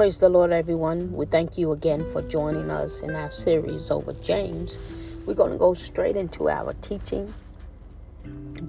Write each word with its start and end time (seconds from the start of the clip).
Praise 0.00 0.18
the 0.18 0.30
Lord, 0.30 0.50
everyone. 0.50 1.12
We 1.12 1.26
thank 1.26 1.58
you 1.58 1.72
again 1.72 2.10
for 2.10 2.22
joining 2.22 2.70
us 2.70 3.00
in 3.00 3.14
our 3.14 3.30
series 3.30 3.90
over 3.90 4.14
James. 4.14 4.78
We're 5.26 5.34
going 5.34 5.52
to 5.52 5.58
go 5.58 5.74
straight 5.74 6.16
into 6.16 6.48
our 6.48 6.72
teaching. 6.80 7.30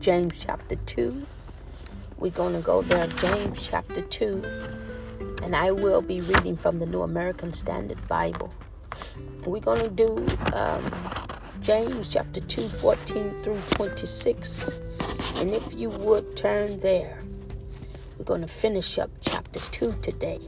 James 0.01 0.33
chapter 0.37 0.75
2. 0.75 1.25
We're 2.17 2.31
going 2.31 2.53
to 2.53 2.59
go 2.59 2.81
there, 2.81 3.07
James 3.07 3.65
chapter 3.65 4.01
2. 4.01 4.43
And 5.43 5.55
I 5.55 5.71
will 5.71 6.01
be 6.01 6.19
reading 6.19 6.57
from 6.57 6.79
the 6.79 6.85
New 6.85 7.03
American 7.03 7.53
Standard 7.53 8.05
Bible. 8.09 8.53
We're 9.45 9.61
going 9.61 9.83
to 9.83 9.89
do 9.89 10.17
um, 10.51 10.91
James 11.61 12.09
chapter 12.09 12.41
2, 12.41 12.67
14 12.67 13.41
through 13.41 13.61
26. 13.69 14.71
And 15.35 15.51
if 15.51 15.75
you 15.75 15.91
would 15.91 16.35
turn 16.35 16.81
there, 16.81 17.23
we're 18.17 18.25
going 18.25 18.41
to 18.41 18.47
finish 18.47 18.99
up 18.99 19.09
chapter 19.21 19.61
2 19.71 19.93
today. 20.01 20.39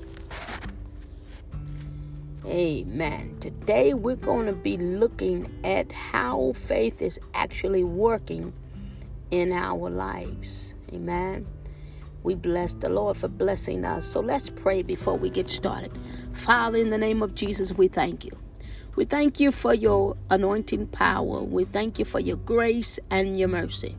Amen. 2.45 3.37
Today 3.39 3.93
we're 3.93 4.17
going 4.17 4.47
to 4.47 4.53
be 4.53 4.75
looking 4.75 5.47
at 5.63 5.93
how 5.93 6.51
faith 6.53 7.01
is 7.01 7.17
actually 7.33 7.85
working 7.85 8.51
in 9.31 9.53
our 9.53 9.89
lives. 9.89 10.75
Amen. 10.91 11.47
We 12.23 12.35
bless 12.35 12.73
the 12.73 12.89
Lord 12.89 13.15
for 13.15 13.29
blessing 13.29 13.85
us. 13.85 14.05
So 14.05 14.19
let's 14.19 14.49
pray 14.49 14.81
before 14.81 15.17
we 15.17 15.29
get 15.29 15.49
started. 15.49 15.91
Father, 16.33 16.79
in 16.79 16.89
the 16.89 16.97
name 16.97 17.23
of 17.23 17.33
Jesus, 17.33 17.71
we 17.71 17.87
thank 17.87 18.25
you. 18.25 18.31
We 18.97 19.05
thank 19.05 19.39
you 19.39 19.51
for 19.51 19.73
your 19.73 20.17
anointing 20.29 20.87
power. 20.87 21.41
We 21.41 21.63
thank 21.63 21.97
you 21.97 22.03
for 22.03 22.19
your 22.19 22.37
grace 22.37 22.99
and 23.09 23.39
your 23.39 23.47
mercy. 23.47 23.97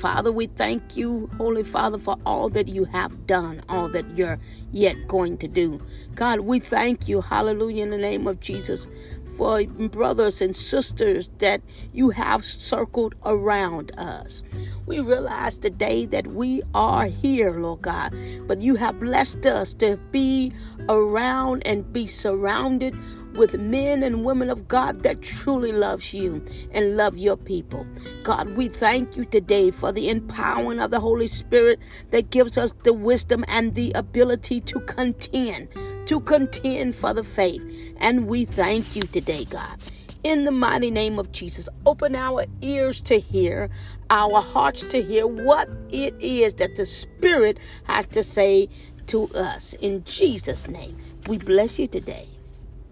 Father, 0.00 0.32
we 0.32 0.46
thank 0.46 0.96
you, 0.96 1.28
Holy 1.36 1.62
Father, 1.62 1.98
for 1.98 2.16
all 2.24 2.48
that 2.48 2.68
you 2.68 2.86
have 2.86 3.26
done, 3.26 3.62
all 3.68 3.86
that 3.90 4.16
you're 4.16 4.38
yet 4.72 4.96
going 5.08 5.36
to 5.36 5.46
do. 5.46 5.78
God, 6.14 6.40
we 6.40 6.58
thank 6.58 7.06
you, 7.06 7.20
hallelujah, 7.20 7.82
in 7.82 7.90
the 7.90 7.98
name 7.98 8.26
of 8.26 8.40
Jesus, 8.40 8.88
for 9.36 9.62
brothers 9.64 10.40
and 10.40 10.56
sisters 10.56 11.28
that 11.38 11.60
you 11.92 12.08
have 12.08 12.46
circled 12.46 13.14
around 13.26 13.92
us. 13.98 14.42
We 14.86 15.00
realize 15.00 15.58
today 15.58 16.06
that 16.06 16.28
we 16.28 16.62
are 16.74 17.04
here, 17.04 17.52
Lord 17.60 17.82
God, 17.82 18.16
but 18.48 18.62
you 18.62 18.76
have 18.76 19.00
blessed 19.00 19.44
us 19.44 19.74
to 19.74 19.98
be 20.10 20.50
around 20.88 21.66
and 21.66 21.92
be 21.92 22.06
surrounded 22.06 22.96
with 23.34 23.58
men 23.58 24.02
and 24.02 24.24
women 24.24 24.50
of 24.50 24.68
God 24.68 25.02
that 25.02 25.22
truly 25.22 25.72
loves 25.72 26.12
you 26.12 26.44
and 26.72 26.96
love 26.96 27.16
your 27.16 27.36
people. 27.36 27.86
God, 28.22 28.50
we 28.56 28.68
thank 28.68 29.16
you 29.16 29.24
today 29.24 29.70
for 29.70 29.92
the 29.92 30.08
empowering 30.08 30.80
of 30.80 30.90
the 30.90 31.00
Holy 31.00 31.26
Spirit 31.26 31.78
that 32.10 32.30
gives 32.30 32.58
us 32.58 32.74
the 32.84 32.92
wisdom 32.92 33.44
and 33.48 33.74
the 33.74 33.92
ability 33.92 34.60
to 34.60 34.80
contend, 34.80 35.68
to 36.06 36.20
contend 36.20 36.94
for 36.94 37.14
the 37.14 37.24
faith. 37.24 37.64
And 37.98 38.26
we 38.26 38.44
thank 38.44 38.96
you 38.96 39.02
today, 39.02 39.44
God. 39.44 39.78
In 40.22 40.44
the 40.44 40.52
mighty 40.52 40.90
name 40.90 41.18
of 41.18 41.32
Jesus, 41.32 41.68
open 41.86 42.14
our 42.14 42.44
ears 42.60 43.00
to 43.02 43.18
hear, 43.18 43.70
our 44.10 44.42
hearts 44.42 44.82
to 44.90 45.02
hear 45.02 45.26
what 45.26 45.68
it 45.90 46.14
is 46.20 46.54
that 46.54 46.76
the 46.76 46.84
Spirit 46.84 47.58
has 47.84 48.04
to 48.06 48.22
say 48.22 48.68
to 49.06 49.28
us. 49.34 49.74
In 49.80 50.04
Jesus' 50.04 50.68
name, 50.68 50.98
we 51.26 51.38
bless 51.38 51.78
you 51.78 51.86
today. 51.86 52.28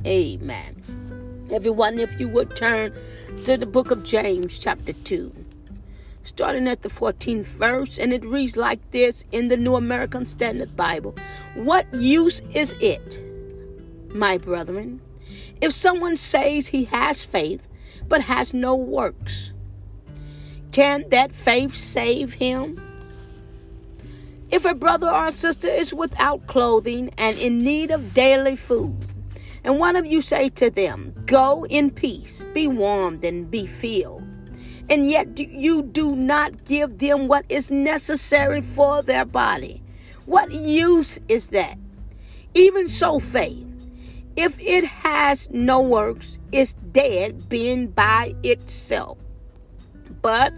Amen. 0.07 1.49
Everyone, 1.51 1.99
if 1.99 2.21
you 2.21 2.29
would 2.29 2.55
turn 2.55 2.93
to 3.45 3.57
the 3.57 3.67
book 3.67 3.91
of 3.91 4.05
James, 4.05 4.57
chapter 4.57 4.93
2, 4.93 5.33
starting 6.23 6.69
at 6.69 6.83
the 6.83 6.89
14th 6.89 7.47
verse, 7.47 7.99
and 7.99 8.13
it 8.13 8.25
reads 8.25 8.57
like 8.57 8.79
this 8.93 9.25
in 9.33 9.49
the 9.49 9.57
New 9.57 9.75
American 9.75 10.25
Standard 10.25 10.77
Bible 10.77 11.17
What 11.55 11.93
use 11.93 12.41
is 12.55 12.77
it, 12.81 13.21
my 14.11 14.39
brethren, 14.39 15.01
if 15.61 15.73
someone 15.73 16.17
says 16.17 16.69
he 16.69 16.85
has 16.85 17.25
faith 17.25 17.67
but 18.07 18.21
has 18.21 18.55
no 18.55 18.77
works? 18.77 19.53
Can 20.71 21.09
that 21.09 21.33
faith 21.33 21.75
save 21.75 22.35
him? 22.35 22.81
If 24.53 24.65
a 24.65 24.75
brother 24.75 25.11
or 25.11 25.33
sister 25.33 25.69
is 25.69 25.93
without 25.93 26.47
clothing 26.47 27.11
and 27.19 27.37
in 27.39 27.59
need 27.59 27.91
of 27.91 28.15
daily 28.15 28.55
food, 28.55 29.08
and 29.65 29.79
one 29.79 29.97
of 29.97 30.07
you 30.07 30.21
say 30.21 30.49
to 30.51 30.71
them, 30.71 31.15
Go 31.27 31.67
in 31.67 31.91
peace, 31.91 32.45
be 32.55 32.67
warmed 32.67 33.25
and 33.25 33.51
be 33.51 33.67
filled. 33.67 34.23
And 34.91 35.09
yet 35.09 35.39
you 35.39 35.83
do 35.83 36.17
not 36.17 36.65
give 36.65 36.99
them 36.99 37.29
what 37.29 37.45
is 37.49 37.71
necessary 37.71 38.63
for 38.63 39.03
their 39.03 39.25
body. 39.25 39.83
What 40.27 40.51
use 40.51 41.19
is 41.29 41.49
that? 41.49 41.77
Even 42.55 42.89
so, 42.89 43.19
faith, 43.19 43.67
if 44.37 44.59
it 44.61 44.85
has 44.85 45.51
no 45.51 45.81
works, 45.81 46.39
is 46.53 46.75
dead 46.93 47.49
being 47.49 47.89
by 47.89 48.35
itself. 48.43 49.19
But 50.23 50.55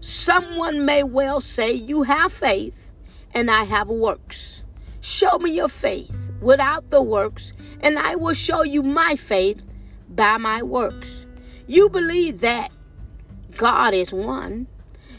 someone 0.00 0.84
may 0.84 1.04
well 1.04 1.40
say, 1.40 1.72
You 1.72 2.02
have 2.02 2.32
faith, 2.32 2.90
and 3.32 3.50
I 3.50 3.64
have 3.64 3.88
works. 3.88 4.64
Show 5.00 5.38
me 5.38 5.52
your 5.52 5.68
faith 5.68 6.27
without 6.40 6.90
the 6.90 7.02
works, 7.02 7.52
and 7.80 7.98
I 7.98 8.14
will 8.14 8.34
show 8.34 8.62
you 8.62 8.82
my 8.82 9.16
faith 9.16 9.62
by 10.08 10.36
my 10.36 10.62
works. 10.62 11.26
You 11.66 11.88
believe 11.88 12.40
that 12.40 12.70
God 13.56 13.94
is 13.94 14.12
one, 14.12 14.66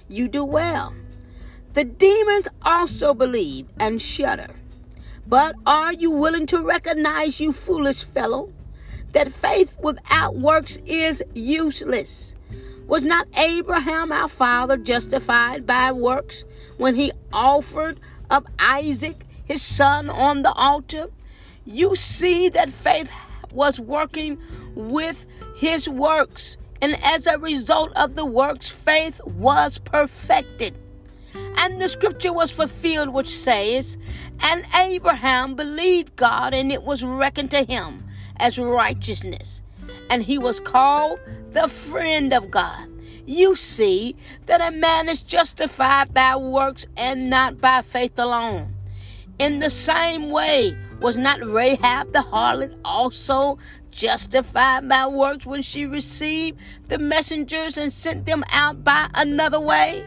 you 0.07 0.27
do 0.27 0.43
well. 0.43 0.93
The 1.73 1.83
demons 1.83 2.47
also 2.63 3.13
believe 3.13 3.67
and 3.79 4.01
shudder. 4.01 4.49
But 5.27 5.55
are 5.65 5.93
you 5.93 6.09
willing 6.09 6.47
to 6.47 6.63
recognize, 6.63 7.39
you 7.39 7.53
foolish 7.53 8.03
fellow, 8.03 8.51
that 9.11 9.31
faith 9.31 9.77
without 9.81 10.35
works 10.35 10.77
is 10.85 11.21
useless? 11.35 12.35
Was 12.87 13.05
not 13.05 13.27
Abraham 13.37 14.11
our 14.11 14.27
father 14.27 14.75
justified 14.75 15.67
by 15.67 15.91
works 15.91 16.45
when 16.77 16.95
he 16.95 17.11
offered 17.31 17.99
up 18.31 18.47
Isaac 18.57 19.25
his 19.49 19.63
son 19.63 20.11
on 20.11 20.43
the 20.43 20.53
altar, 20.53 21.07
you 21.65 21.95
see 21.95 22.49
that 22.49 22.69
faith 22.69 23.09
was 23.51 23.79
working 23.79 24.37
with 24.75 25.25
his 25.55 25.89
works. 25.89 26.55
And 26.81 27.03
as 27.03 27.25
a 27.25 27.39
result 27.39 27.91
of 27.95 28.13
the 28.13 28.25
works, 28.25 28.69
faith 28.69 29.19
was 29.25 29.79
perfected. 29.79 30.75
And 31.57 31.81
the 31.81 31.89
scripture 31.89 32.31
was 32.31 32.51
fulfilled, 32.51 33.09
which 33.09 33.35
says, 33.35 33.97
And 34.39 34.65
Abraham 34.75 35.55
believed 35.55 36.15
God, 36.15 36.53
and 36.53 36.71
it 36.71 36.83
was 36.83 37.03
reckoned 37.03 37.49
to 37.51 37.63
him 37.63 38.05
as 38.37 38.59
righteousness. 38.59 39.63
And 40.11 40.23
he 40.23 40.37
was 40.37 40.59
called 40.59 41.19
the 41.53 41.67
friend 41.67 42.33
of 42.33 42.51
God. 42.51 42.87
You 43.25 43.55
see 43.55 44.15
that 44.45 44.61
a 44.61 44.69
man 44.69 45.09
is 45.09 45.23
justified 45.23 46.13
by 46.13 46.35
works 46.35 46.85
and 46.95 47.31
not 47.31 47.57
by 47.57 47.81
faith 47.81 48.17
alone. 48.19 48.75
In 49.39 49.59
the 49.59 49.69
same 49.69 50.31
way, 50.31 50.77
was 50.99 51.15
not 51.15 51.39
Rahab 51.41 52.11
the 52.11 52.19
harlot 52.19 52.77
also 52.83 53.57
justified 53.89 54.89
by 54.89 55.07
works 55.07 55.45
when 55.45 55.61
she 55.61 55.85
received 55.85 56.59
the 56.89 56.97
messengers 56.97 57.77
and 57.77 57.91
sent 57.91 58.25
them 58.25 58.43
out 58.51 58.83
by 58.83 59.09
another 59.13 59.59
way? 59.61 60.05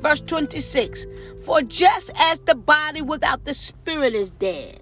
Verse 0.00 0.22
26 0.22 1.06
For 1.44 1.60
just 1.60 2.10
as 2.16 2.40
the 2.40 2.54
body 2.54 3.02
without 3.02 3.44
the 3.44 3.52
spirit 3.52 4.14
is 4.14 4.30
dead, 4.30 4.80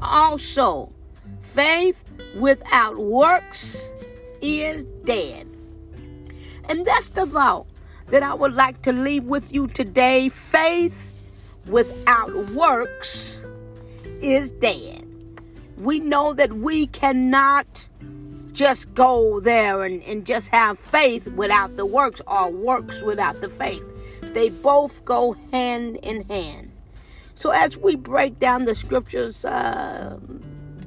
also 0.00 0.92
faith 1.40 2.04
without 2.36 2.98
works 2.98 3.90
is 4.40 4.84
dead. 5.02 5.48
And 6.68 6.84
that's 6.84 7.10
the 7.10 7.26
thought 7.26 7.66
that 8.10 8.22
I 8.22 8.34
would 8.34 8.54
like 8.54 8.82
to 8.82 8.92
leave 8.92 9.24
with 9.24 9.52
you 9.52 9.66
today. 9.66 10.28
Faith 10.28 11.02
without 11.68 12.34
works 12.50 13.40
is 14.20 14.50
dead. 14.52 15.04
We 15.76 16.00
know 16.00 16.32
that 16.34 16.52
we 16.54 16.86
cannot 16.88 17.86
just 18.52 18.92
go 18.94 19.38
there 19.40 19.84
and, 19.84 20.02
and 20.04 20.24
just 20.24 20.48
have 20.48 20.78
faith 20.78 21.28
without 21.32 21.76
the 21.76 21.84
works 21.84 22.22
or 22.26 22.50
works 22.50 23.02
without 23.02 23.40
the 23.42 23.48
faith. 23.48 23.84
They 24.22 24.48
both 24.48 25.04
go 25.04 25.36
hand 25.52 25.96
in 25.96 26.26
hand. 26.28 26.72
So 27.34 27.50
as 27.50 27.76
we 27.76 27.96
break 27.96 28.38
down 28.38 28.64
the 28.64 28.74
scriptures, 28.74 29.44
uh, 29.44 30.18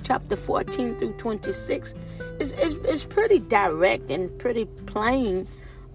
chapter 0.01 0.35
14 0.35 0.97
through 0.97 1.13
26, 1.13 1.93
it's, 2.39 2.51
it's, 2.53 2.73
it's 2.83 3.05
pretty 3.05 3.37
direct 3.37 4.09
and 4.09 4.35
pretty 4.39 4.65
plain 4.65 5.47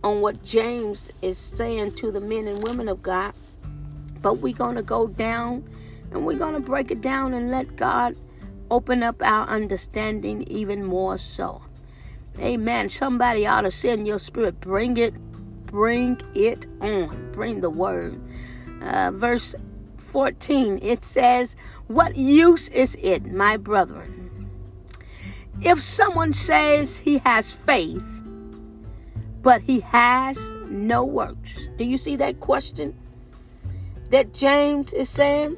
on 0.05 0.21
what 0.21 0.45
James 0.45 1.11
is 1.23 1.37
saying 1.37 1.97
to 1.97 2.13
the 2.13 2.21
men 2.21 2.47
and 2.47 2.63
women 2.63 2.89
of 2.89 3.03
God. 3.03 3.33
But 4.25 4.39
we're 4.39 4.55
going 4.55 4.77
to 4.77 4.83
go 4.83 5.07
down 5.07 5.69
and 6.11 6.25
we're 6.25 6.39
going 6.39 6.55
to 6.55 6.61
break 6.61 6.91
it 6.91 7.03
down 7.03 7.35
and 7.35 7.51
let 7.51 7.77
God 7.77 8.17
open 8.71 9.03
up 9.03 9.23
our 9.23 9.47
understanding 9.47 10.45
even 10.45 10.83
more 10.83 11.19
so. 11.19 11.61
Amen. 12.39 12.89
Somebody 12.89 13.47
ought 13.47 13.61
to 13.61 13.71
send 13.71 14.07
your 14.07 14.19
spirit. 14.19 14.61
Bring 14.61 14.97
it. 14.97 15.13
Bring 15.67 16.19
it 16.35 16.65
on. 16.81 17.33
Bring 17.33 17.61
the 17.61 17.69
word. 17.69 18.19
Uh, 18.81 19.11
verse 19.11 19.55
14, 19.99 20.79
it 20.81 21.05
says, 21.05 21.55
What 21.89 22.17
use 22.17 22.69
is 22.71 22.97
it, 23.03 23.27
my 23.31 23.59
brethren, 23.59 24.49
if 25.61 25.83
someone 25.83 26.33
says 26.33 26.97
he 26.97 27.19
has 27.19 27.53
faith, 27.53 28.23
but 29.43 29.61
he 29.61 29.81
has 29.81 30.39
no 30.71 31.05
works? 31.05 31.69
Do 31.77 31.85
you 31.85 31.99
see 31.99 32.17
that 32.17 32.41
question 32.41 32.97
that 34.15 34.33
James 34.33 34.93
is 34.93 35.11
saying? 35.11 35.57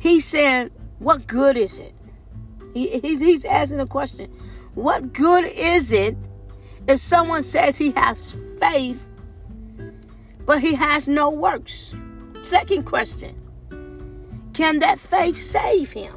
He's 0.00 0.26
saying, 0.26 0.70
What 0.98 1.28
good 1.28 1.56
is 1.56 1.78
it? 1.78 1.94
He, 2.74 2.98
he's, 2.98 3.20
he's 3.20 3.44
asking 3.44 3.78
a 3.78 3.86
question. 3.86 4.28
What 4.74 5.12
good 5.12 5.44
is 5.44 5.92
it 5.92 6.16
if 6.88 6.98
someone 6.98 7.44
says 7.44 7.78
he 7.78 7.92
has 7.92 8.36
faith, 8.58 9.00
but 10.44 10.60
he 10.60 10.74
has 10.74 11.06
no 11.06 11.30
works? 11.30 11.94
Second 12.42 12.82
question 12.82 13.40
Can 14.52 14.80
that 14.80 14.98
faith 14.98 15.38
save 15.38 15.92
him? 15.92 16.16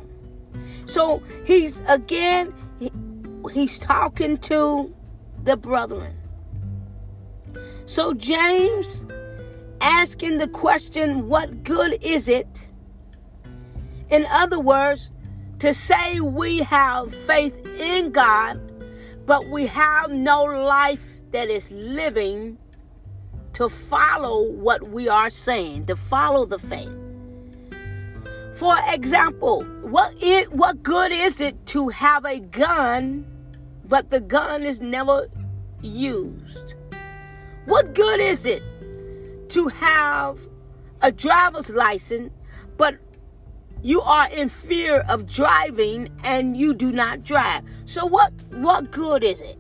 So 0.87 1.21
he's 1.45 1.83
again, 1.87 2.51
he, 2.79 2.91
he's 3.51 3.77
talking 3.77 4.37
to 4.37 4.91
the 5.43 5.55
brethren. 5.57 6.15
So 7.85 8.15
James 8.15 9.05
asking 9.83 10.37
the 10.37 10.47
question, 10.47 11.27
What 11.27 11.63
good 11.63 12.01
is 12.01 12.27
it? 12.27 12.69
In 14.09 14.25
other 14.31 14.59
words, 14.59 15.11
to 15.59 15.73
say 15.73 16.19
we 16.19 16.59
have 16.59 17.13
faith 17.25 17.63
in 17.77 18.11
God, 18.11 18.59
but 19.25 19.47
we 19.49 19.67
have 19.67 20.11
no 20.11 20.43
life 20.43 21.05
that 21.31 21.49
is 21.49 21.69
living 21.71 22.57
to 23.53 23.69
follow 23.69 24.43
what 24.51 24.89
we 24.89 25.07
are 25.09 25.29
saying, 25.29 25.85
to 25.87 25.95
follow 25.95 26.45
the 26.45 26.59
faith. 26.59 26.95
For 28.55 28.77
example, 28.87 29.63
what 29.81 30.15
it 30.21 30.51
what 30.53 30.81
good 30.83 31.11
is 31.11 31.41
it 31.41 31.65
to 31.67 31.89
have 31.89 32.23
a 32.25 32.39
gun, 32.39 33.25
but 33.85 34.11
the 34.11 34.21
gun 34.21 34.63
is 34.63 34.79
never 34.79 35.27
used? 35.81 36.75
What 37.65 37.95
good 37.95 38.19
is 38.19 38.45
it 38.45 38.63
to 39.53 39.67
have 39.67 40.39
a 41.01 41.11
driver's 41.11 41.69
license, 41.69 42.33
but 42.77 42.97
you 43.83 44.01
are 44.01 44.29
in 44.29 44.49
fear 44.49 45.01
of 45.09 45.29
driving 45.29 46.09
and 46.23 46.57
you 46.57 46.73
do 46.73 46.91
not 46.91 47.23
drive. 47.23 47.63
So 47.85 48.05
what 48.05 48.31
what 48.51 48.91
good 48.91 49.23
is 49.23 49.41
it? 49.41 49.57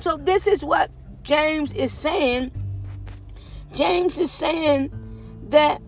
So 0.00 0.16
this 0.16 0.46
is 0.46 0.64
what 0.64 0.90
James 1.22 1.72
is 1.74 1.92
saying. 1.92 2.50
James 3.72 4.18
is 4.18 4.32
saying 4.32 4.92
that 5.50 5.80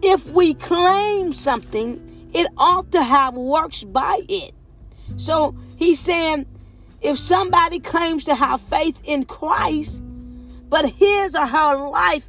if 0.00 0.30
we 0.30 0.54
claim 0.54 1.34
something, 1.34 2.30
it 2.32 2.46
ought 2.56 2.90
to 2.92 3.02
have 3.02 3.34
works 3.34 3.84
by 3.84 4.22
it. 4.28 4.54
So 5.16 5.54
he's 5.76 6.00
saying 6.00 6.46
if 7.00 7.18
somebody 7.18 7.80
claims 7.80 8.24
to 8.24 8.34
have 8.34 8.60
faith 8.62 8.98
in 9.04 9.24
Christ, 9.24 10.02
but 10.68 10.88
his 10.90 11.34
or 11.34 11.46
her 11.46 11.88
life 11.88 12.28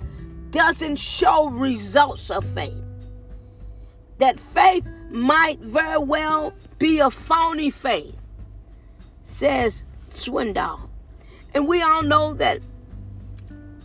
doesn't 0.51 0.95
show 0.95 1.49
results 1.49 2.29
of 2.31 2.43
faith. 2.53 2.83
That 4.17 4.39
faith 4.39 4.89
might 5.09 5.59
very 5.59 5.97
well 5.97 6.53
be 6.77 6.99
a 6.99 7.09
phony 7.09 7.69
faith, 7.69 8.19
says 9.23 9.83
Swindoll. 10.07 10.89
And 11.53 11.67
we 11.67 11.81
all 11.81 12.03
know 12.03 12.33
that 12.35 12.59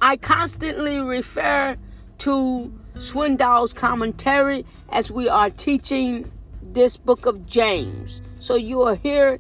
I 0.00 0.16
constantly 0.16 0.98
refer 0.98 1.76
to 2.18 2.72
Swindoll's 2.96 3.72
commentary 3.72 4.64
as 4.90 5.10
we 5.10 5.28
are 5.28 5.50
teaching 5.50 6.30
this 6.62 6.96
book 6.96 7.26
of 7.26 7.46
James. 7.46 8.20
So 8.38 8.54
you 8.56 8.76
will 8.76 8.96
hear 8.96 9.38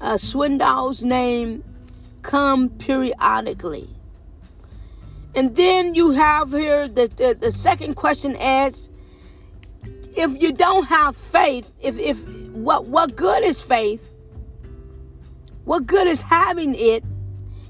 uh, 0.00 0.14
Swindoll's 0.14 1.02
name 1.02 1.64
come 2.22 2.68
periodically. 2.68 3.88
And 5.34 5.56
then 5.56 5.94
you 5.94 6.10
have 6.10 6.52
here 6.52 6.88
the, 6.88 7.08
the, 7.16 7.36
the 7.38 7.50
second 7.50 7.94
question 7.94 8.36
asks 8.36 8.90
if 10.14 10.42
you 10.42 10.52
don't 10.52 10.84
have 10.84 11.16
faith, 11.16 11.72
if 11.80 11.98
if 11.98 12.22
what 12.52 12.86
what 12.86 13.16
good 13.16 13.42
is 13.42 13.60
faith? 13.60 14.10
What 15.64 15.86
good 15.86 16.06
is 16.06 16.20
having 16.20 16.74
it 16.74 17.02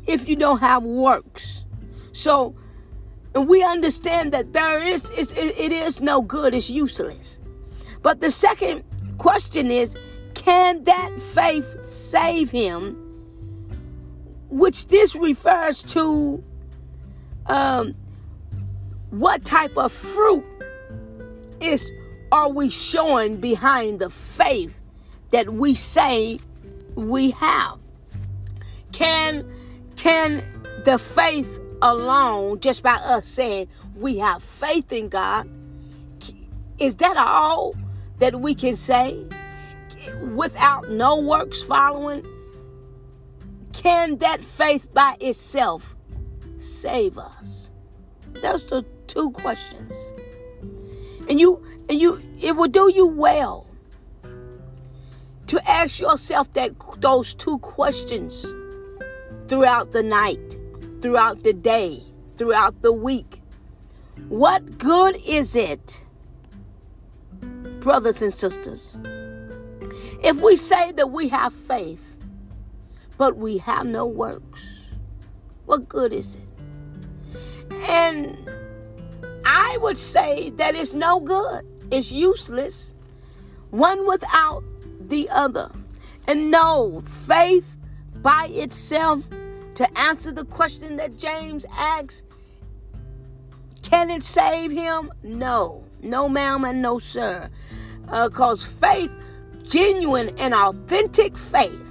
if 0.06 0.28
you 0.28 0.34
don't 0.34 0.58
have 0.58 0.82
works? 0.82 1.66
So 2.10 2.54
and 3.34 3.48
we 3.48 3.62
understand 3.62 4.32
that 4.32 4.52
there 4.52 4.82
is 4.82 5.08
it, 5.10 5.32
it 5.36 5.72
is 5.72 6.02
no 6.02 6.20
good, 6.20 6.54
it's 6.54 6.68
useless. 6.68 7.38
But 8.02 8.20
the 8.20 8.30
second 8.30 8.82
question 9.18 9.70
is 9.70 9.96
can 10.34 10.82
that 10.84 11.20
faith 11.20 11.84
save 11.84 12.50
him? 12.50 12.98
Which 14.48 14.88
this 14.88 15.14
refers 15.14 15.82
to 15.94 16.42
um, 17.46 17.94
what 19.10 19.44
type 19.44 19.76
of 19.76 19.92
fruit 19.92 20.44
is 21.60 21.90
are 22.30 22.48
we 22.48 22.70
showing 22.70 23.36
behind 23.36 24.00
the 24.00 24.10
faith 24.10 24.80
that 25.30 25.52
we 25.52 25.74
say 25.74 26.38
we 26.94 27.30
have? 27.32 27.78
Can 28.92 29.50
can 29.96 30.42
the 30.84 30.98
faith 30.98 31.60
alone, 31.82 32.60
just 32.60 32.82
by 32.82 32.94
us 32.94 33.28
saying 33.28 33.68
we 33.96 34.18
have 34.18 34.42
faith 34.42 34.92
in 34.92 35.08
God, 35.08 35.48
is 36.78 36.96
that 36.96 37.16
all 37.16 37.74
that 38.18 38.40
we 38.40 38.54
can 38.54 38.76
say 38.76 39.24
without 40.34 40.90
no 40.90 41.16
works 41.16 41.62
following? 41.62 42.26
Can 43.72 44.18
that 44.18 44.40
faith 44.40 44.92
by 44.92 45.16
itself 45.20 45.94
save 46.62 47.18
us? 47.18 47.68
That's 48.34 48.66
the 48.66 48.84
two 49.06 49.30
questions. 49.30 49.94
And 51.28 51.38
you 51.38 51.64
and 51.88 52.00
you 52.00 52.20
it 52.40 52.56
will 52.56 52.68
do 52.68 52.90
you 52.94 53.06
well 53.06 53.66
to 55.46 55.70
ask 55.70 56.00
yourself 56.00 56.52
that 56.54 56.72
those 57.00 57.34
two 57.34 57.58
questions 57.58 58.46
throughout 59.48 59.92
the 59.92 60.02
night, 60.02 60.58
throughout 61.02 61.42
the 61.42 61.52
day, 61.52 62.02
throughout 62.36 62.80
the 62.82 62.92
week. 62.92 63.42
What 64.28 64.78
good 64.78 65.16
is 65.26 65.54
it, 65.54 66.06
brothers 67.80 68.22
and 68.22 68.32
sisters, 68.32 68.96
if 70.22 70.40
we 70.40 70.56
say 70.56 70.92
that 70.92 71.10
we 71.10 71.28
have 71.28 71.52
faith, 71.52 72.16
but 73.18 73.36
we 73.36 73.58
have 73.58 73.86
no 73.86 74.06
works? 74.06 74.60
What 75.66 75.88
good 75.88 76.12
is 76.12 76.36
it? 76.36 76.51
And 77.82 78.36
I 79.44 79.76
would 79.78 79.96
say 79.96 80.50
that 80.50 80.74
it's 80.74 80.94
no 80.94 81.20
good, 81.20 81.66
it's 81.90 82.12
useless, 82.12 82.94
one 83.70 84.06
without 84.06 84.62
the 85.00 85.28
other. 85.30 85.70
And 86.26 86.50
no, 86.50 87.02
faith 87.26 87.76
by 88.16 88.46
itself, 88.52 89.24
to 89.74 89.98
answer 89.98 90.32
the 90.32 90.44
question 90.44 90.96
that 90.96 91.18
James 91.18 91.66
asks, 91.72 92.22
can 93.82 94.10
it 94.10 94.22
save 94.22 94.70
him? 94.70 95.12
No. 95.22 95.82
No, 96.02 96.28
ma'am, 96.28 96.64
and 96.64 96.82
no, 96.82 96.98
sir. 96.98 97.50
Because 98.04 98.64
uh, 98.64 98.68
faith, 98.68 99.14
genuine 99.64 100.30
and 100.38 100.54
authentic 100.54 101.36
faith, 101.36 101.88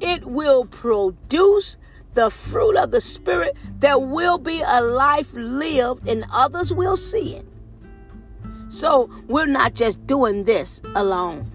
it 0.00 0.24
will 0.24 0.66
produce 0.66 1.78
the 2.14 2.30
fruit 2.30 2.76
of 2.76 2.90
the 2.90 3.00
Spirit, 3.00 3.56
there 3.78 3.98
will 3.98 4.38
be 4.38 4.62
a 4.66 4.80
life 4.80 5.32
lived 5.32 6.08
and 6.08 6.24
others 6.32 6.72
will 6.72 6.96
see 6.96 7.36
it. 7.36 7.46
So 8.68 9.10
we're 9.28 9.46
not 9.46 9.74
just 9.74 10.06
doing 10.06 10.44
this 10.44 10.80
alone. 10.94 11.50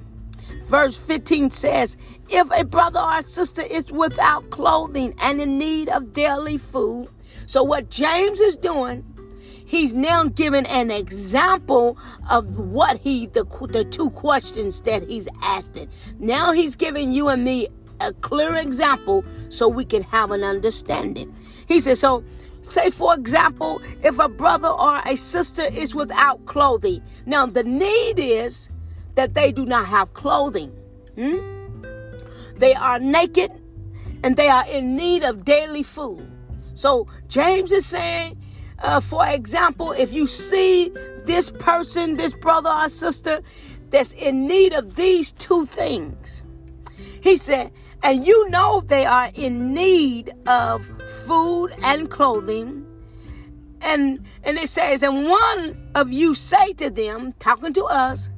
Verse 0.66 0.98
15 0.98 1.50
says, 1.52 1.98
If 2.30 2.50
a 2.52 2.64
brother 2.64 3.00
or 3.00 3.22
sister 3.22 3.62
is 3.62 3.92
without 3.92 4.50
clothing 4.50 5.16
and 5.20 5.40
in 5.42 5.58
need 5.58 5.90
of 5.90 6.14
daily 6.14 6.58
food, 6.58 7.08
so 7.46 7.64
what 7.64 7.90
James 7.90 8.42
is 8.42 8.58
doing, 8.58 9.04
he's 9.66 9.94
now 9.94 10.26
giving 10.26 10.66
an 10.68 10.92
example 10.92 11.98
of 12.30 12.60
what 12.60 12.98
he, 12.98 13.28
the, 13.28 13.46
the 13.70 13.86
two 13.86 14.10
questions 14.10 14.82
that 14.82 15.08
he's 15.08 15.30
asking. 15.42 15.90
Now 16.20 16.52
he's 16.52 16.76
giving 16.76 17.14
you 17.14 17.30
and 17.30 17.44
me 17.44 17.70
a 18.00 18.14
clear 18.14 18.56
example 18.56 19.24
so 19.50 19.68
we 19.68 19.86
can 19.86 20.04
have 20.04 20.32
an 20.32 20.44
understanding. 20.44 21.34
He 21.68 21.80
says, 21.80 22.00
so 22.00 22.24
say 22.62 22.90
for 22.90 23.14
example, 23.14 23.82
if 24.04 24.20
a 24.20 24.30
brother 24.30 24.70
or 24.70 25.02
a 25.06 25.16
sister 25.16 25.64
is 25.64 25.96
without 25.96 26.46
clothing. 26.46 27.02
Now 27.26 27.46
the 27.46 27.64
need 27.64 28.20
is 28.20 28.70
that 29.16 29.34
they 29.34 29.52
do 29.52 29.66
not 29.66 29.88
have 29.88 30.14
clothing. 30.14 30.72
Hmm? 31.16 31.38
They 32.58 32.74
are 32.74 33.00
naked 33.00 33.52
and 34.24 34.36
they 34.36 34.50
are 34.50 34.68
in 34.68 34.96
need 34.96 35.24
of 35.24 35.46
daily 35.46 35.84
food. 35.84 36.28
So 36.76 37.08
James 37.28 37.72
is 37.72 37.86
saying, 37.86 38.38
uh, 38.80 39.00
for 39.00 39.28
example, 39.28 39.92
if 39.92 40.14
you 40.14 40.28
see 40.28 40.92
this 41.26 41.50
person, 41.50 42.16
this 42.16 42.36
brother 42.36 42.70
or 42.70 42.90
sister 42.90 43.42
that's 43.90 44.12
in 44.14 44.48
need 44.48 44.74
of 44.74 44.96
these 44.96 45.32
two 45.34 45.66
things, 45.66 46.44
he 47.22 47.38
said, 47.38 47.72
and 48.08 48.26
you 48.26 48.50
know 48.50 48.80
they 48.88 49.06
are 49.06 49.30
in 49.34 49.74
need 49.74 50.32
of 50.48 50.90
food 51.26 51.74
and 51.84 52.10
clothing. 52.10 52.86
And 53.82 54.26
and 54.44 54.58
it 54.58 54.70
says, 54.70 55.04
and 55.04 55.26
one 55.26 55.92
of 55.94 56.14
you 56.14 56.34
say 56.34 56.72
to 56.76 56.90
them, 56.90 57.34
talking 57.34 57.74
to 57.74 57.84
us, 57.84 58.30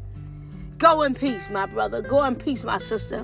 go 0.79 1.03
in 1.03 1.13
peace, 1.13 1.51
my 1.51 1.67
brother, 1.67 2.01
go 2.01 2.23
in 2.23 2.35
peace, 2.35 2.63
my 2.63 2.79
sister. 2.79 3.23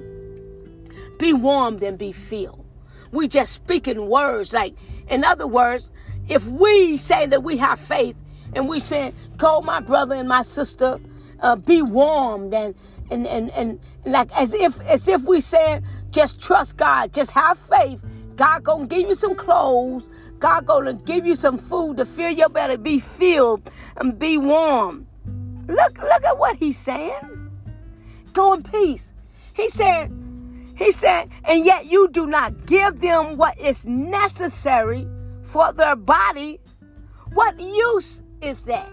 Be 1.17 1.33
warmed 1.33 1.81
and 1.81 1.97
be 1.97 2.11
filled. 2.11 2.63
We 3.11 3.27
just 3.27 3.51
speaking 3.51 4.07
words 4.07 4.53
like, 4.53 4.75
in 5.09 5.23
other 5.23 5.47
words, 5.47 5.89
if 6.29 6.45
we 6.45 6.95
say 6.95 7.25
that 7.25 7.41
we 7.41 7.57
have 7.57 7.79
faith 7.79 8.15
and 8.53 8.69
we 8.69 8.79
say, 8.79 9.15
go, 9.37 9.61
my 9.61 9.79
brother 9.79 10.13
and 10.13 10.29
my 10.29 10.43
sister, 10.43 10.99
uh, 11.39 11.55
be 11.55 11.81
warmed 11.81 12.53
and 12.53 12.75
and 13.09 13.27
and 13.27 13.51
and 13.51 13.79
like 14.05 14.31
as 14.37 14.53
if 14.53 14.79
as 14.81 15.07
if 15.07 15.21
we 15.23 15.41
said 15.41 15.83
just 16.15 16.41
trust 16.41 16.77
God. 16.77 17.13
Just 17.13 17.31
have 17.31 17.59
faith. 17.59 18.01
God 18.37 18.63
gonna 18.63 18.87
give 18.87 19.09
you 19.09 19.15
some 19.15 19.35
clothes. 19.35 20.09
God 20.39 20.65
gonna 20.65 20.93
give 20.93 21.25
you 21.25 21.35
some 21.35 21.57
food 21.57 21.97
to 21.97 22.05
fill 22.05 22.31
your 22.31 22.49
belly, 22.49 22.77
be 22.77 22.99
filled 22.99 23.69
and 23.97 24.17
be 24.17 24.37
warm. 24.37 25.07
Look, 25.67 25.97
look 25.97 26.23
at 26.23 26.37
what 26.37 26.55
he's 26.55 26.77
saying. 26.77 27.51
Go 28.31 28.53
in 28.53 28.63
peace. 28.63 29.11
He 29.53 29.67
said, 29.69 30.11
he 30.77 30.91
said, 30.91 31.29
and 31.43 31.65
yet 31.65 31.85
you 31.85 32.09
do 32.09 32.27
not 32.27 32.65
give 32.65 32.99
them 32.99 33.37
what 33.37 33.59
is 33.59 33.85
necessary 33.85 35.07
for 35.41 35.73
their 35.73 35.95
body. 35.95 36.59
What 37.33 37.59
use 37.59 38.23
is 38.41 38.61
that? 38.61 38.89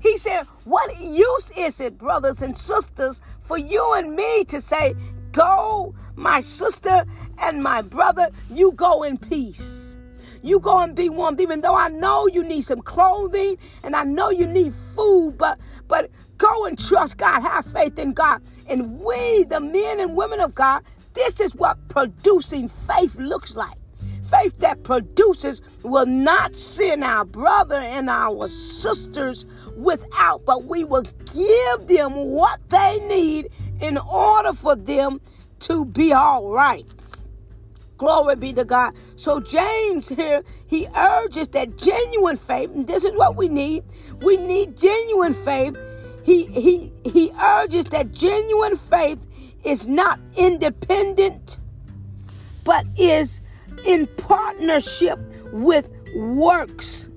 He 0.00 0.16
said, 0.16 0.46
What 0.64 0.98
use 1.00 1.50
is 1.56 1.80
it, 1.80 1.98
brothers 1.98 2.42
and 2.42 2.56
sisters, 2.56 3.20
for 3.40 3.58
you 3.58 3.94
and 3.94 4.14
me 4.14 4.44
to 4.44 4.60
say, 4.60 4.94
Go 5.32 5.94
my 6.16 6.40
sister 6.40 7.04
and 7.38 7.62
my 7.62 7.82
brother, 7.82 8.28
you 8.50 8.72
go 8.72 9.02
in 9.02 9.18
peace. 9.18 9.96
You 10.42 10.60
go 10.60 10.80
and 10.80 10.94
be 10.94 11.08
warmed, 11.08 11.40
even 11.40 11.60
though 11.60 11.74
I 11.74 11.88
know 11.88 12.28
you 12.28 12.42
need 12.42 12.62
some 12.62 12.80
clothing 12.80 13.56
and 13.82 13.96
I 13.96 14.04
know 14.04 14.30
you 14.30 14.46
need 14.46 14.74
food, 14.74 15.36
but 15.36 15.58
but 15.88 16.10
go 16.38 16.66
and 16.66 16.78
trust 16.78 17.18
God, 17.18 17.40
have 17.40 17.66
faith 17.66 17.98
in 17.98 18.12
God. 18.12 18.42
And 18.68 19.00
we, 19.00 19.44
the 19.44 19.60
men 19.60 20.00
and 20.00 20.16
women 20.16 20.40
of 20.40 20.54
God, 20.54 20.82
this 21.14 21.40
is 21.40 21.54
what 21.56 21.76
producing 21.88 22.68
faith 22.68 23.14
looks 23.16 23.56
like. 23.56 23.76
Faith 24.22 24.58
that 24.58 24.82
produces 24.84 25.62
will 25.82 26.06
not 26.06 26.54
send 26.54 27.02
our 27.02 27.24
brother 27.24 27.76
and 27.80 28.10
our 28.10 28.46
sisters 28.48 29.46
without, 29.76 30.44
but 30.44 30.64
we 30.64 30.84
will 30.84 31.04
give 31.34 31.86
them 31.86 32.14
what 32.14 32.60
they 32.68 32.98
need 33.08 33.48
in 33.80 33.98
order 33.98 34.52
for 34.52 34.76
them 34.76 35.20
to 35.60 35.84
be 35.84 36.12
all 36.12 36.50
right. 36.50 36.86
Glory 37.98 38.36
be 38.36 38.52
to 38.52 38.64
God. 38.64 38.94
So 39.16 39.40
James 39.40 40.08
here, 40.08 40.42
he 40.66 40.86
urges 40.96 41.48
that 41.48 41.76
genuine 41.76 42.36
faith, 42.36 42.70
and 42.74 42.86
this 42.86 43.04
is 43.04 43.12
what 43.16 43.36
we 43.36 43.48
need. 43.48 43.82
We 44.20 44.36
need 44.36 44.76
genuine 44.78 45.34
faith. 45.34 45.76
He 46.22 46.44
he 46.44 46.92
he 47.04 47.32
urges 47.42 47.86
that 47.86 48.12
genuine 48.12 48.76
faith 48.76 49.26
is 49.64 49.88
not 49.88 50.20
independent, 50.36 51.58
but 52.64 52.86
is 52.96 53.40
in 53.84 54.06
partnership 54.16 55.18
with 55.52 55.88
works. 56.14 57.08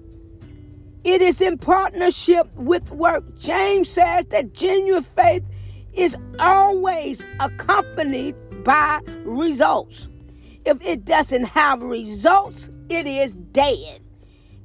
It 1.04 1.22
is 1.22 1.42
in 1.42 1.58
partnership 1.58 2.48
with 2.56 2.92
work. 2.92 3.24
James 3.40 3.90
says 3.90 4.26
that 4.26 4.54
genuine 4.54 5.04
faith 5.04 5.48
is 5.94 6.16
always 6.40 7.26
accompanied 7.40 8.36
by 8.64 9.00
results. 9.24 10.08
If 10.66 10.82
it 10.82 11.06
doesn't 11.06 11.46
have 11.46 11.82
results, 11.82 12.70
it 12.90 13.08
is 13.08 13.36
dead. 13.36 14.02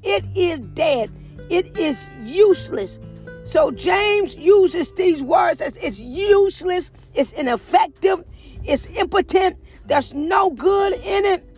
It 0.03 0.25
is 0.37 0.61
dead. 0.61 1.11
It 1.49 1.79
is 1.79 2.07
useless. 2.23 3.01
So 3.45 3.71
James 3.71 4.35
uses 4.35 4.93
these 4.93 5.23
words 5.23 5.61
as 5.61 5.77
it's 5.77 6.01
useless, 6.01 6.91
it's 7.15 7.33
ineffective, 7.33 8.25
it's 8.65 8.87
impotent, 8.87 9.57
there's 9.87 10.13
no 10.13 10.51
good 10.51 10.95
in 10.95 11.25
it. 11.25 11.57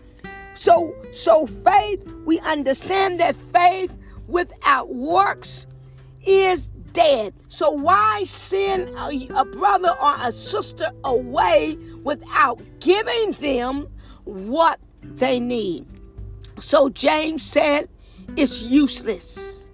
So 0.55 0.95
so 1.13 1.47
faith, 1.47 2.13
we 2.27 2.39
understand 2.41 3.21
that 3.21 3.35
faith 3.35 3.97
without 4.27 4.95
works 4.95 5.67
is 6.27 6.71
dead. 6.93 7.35
So 7.49 7.71
why 7.71 8.25
send 8.25 8.89
a, 8.91 9.29
a 9.35 9.45
brother 9.45 9.95
or 10.01 10.15
a 10.21 10.33
sister 10.33 10.91
away 11.05 11.77
without 12.03 12.61
giving 12.81 13.33
them 13.33 13.89
what 14.25 14.81
they 15.03 15.41
need? 15.41 15.87
So 16.59 16.89
James 16.89 17.45
said 17.45 17.89
it's 18.37 18.63
useless. 18.63 19.65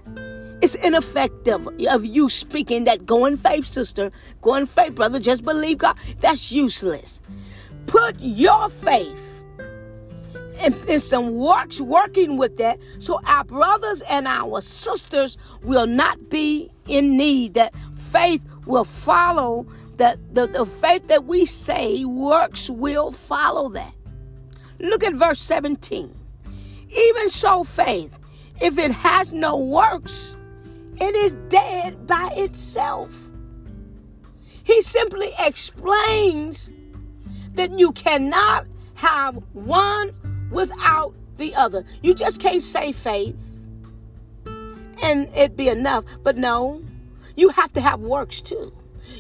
It's 0.63 0.75
ineffective 0.77 1.67
of 1.89 2.07
you 2.07 2.31
speaking 2.31 2.85
that 2.85 3.05
go 3.05 3.27
in 3.27 3.37
faith, 3.37 3.67
sister, 3.67 4.11
go 4.41 4.55
in 4.55 4.67
faith, 4.67 4.95
brother, 4.95 5.21
just 5.21 5.45
believe 5.45 5.79
God. 5.79 5.97
That's 6.21 6.51
useless. 6.51 7.21
Put 7.87 8.19
your 8.21 8.71
faith 8.71 9.24
and, 10.61 10.75
and 10.89 11.03
some 11.03 11.35
works 11.35 11.81
working 11.81 12.37
with 12.37 12.57
that 12.59 12.79
so 12.99 13.21
our 13.27 13.45
brothers 13.45 14.03
and 14.03 14.27
our 14.27 14.61
sisters 14.61 15.37
will 15.63 15.87
not 15.87 16.29
be 16.31 16.71
in 16.87 17.17
need 17.17 17.55
that 17.55 17.75
faith 17.97 18.45
will 18.67 18.85
follow 18.85 19.67
that 19.97 20.19
the, 20.35 20.47
the 20.47 20.65
faith 20.65 21.07
that 21.09 21.25
we 21.25 21.45
say 21.45 22.05
works 22.05 22.69
will 22.69 23.13
follow 23.13 23.69
that. 23.69 23.95
Look 24.81 25.05
at 25.05 25.15
verse 25.15 25.41
17 25.41 26.15
even 26.97 27.29
so 27.29 27.65
faith 27.65 28.17
if 28.61 28.79
it 28.79 28.93
has 28.93 29.33
no 29.33 29.57
works 29.57 30.37
it 31.01 31.15
is 31.17 31.35
dead 31.49 32.07
by 32.07 32.29
itself. 32.37 33.29
He 34.63 34.81
simply 34.81 35.31
explains 35.39 36.71
that 37.55 37.79
you 37.79 37.93
cannot 37.93 38.67
have 38.95 39.37
one 39.53 40.13
without 40.55 41.15
the 41.37 41.55
other. 41.55 41.85
You 42.03 42.15
just 42.15 42.41
can't 42.41 42.63
say 42.63 42.93
faith 42.93 43.37
and 45.03 45.29
it 45.35 45.57
be 45.57 45.69
enough. 45.69 46.05
But 46.23 46.37
no, 46.37 46.83
you 47.37 47.49
have 47.51 47.73
to 47.75 47.81
have 47.81 48.01
works 48.01 48.41
too. 48.41 48.73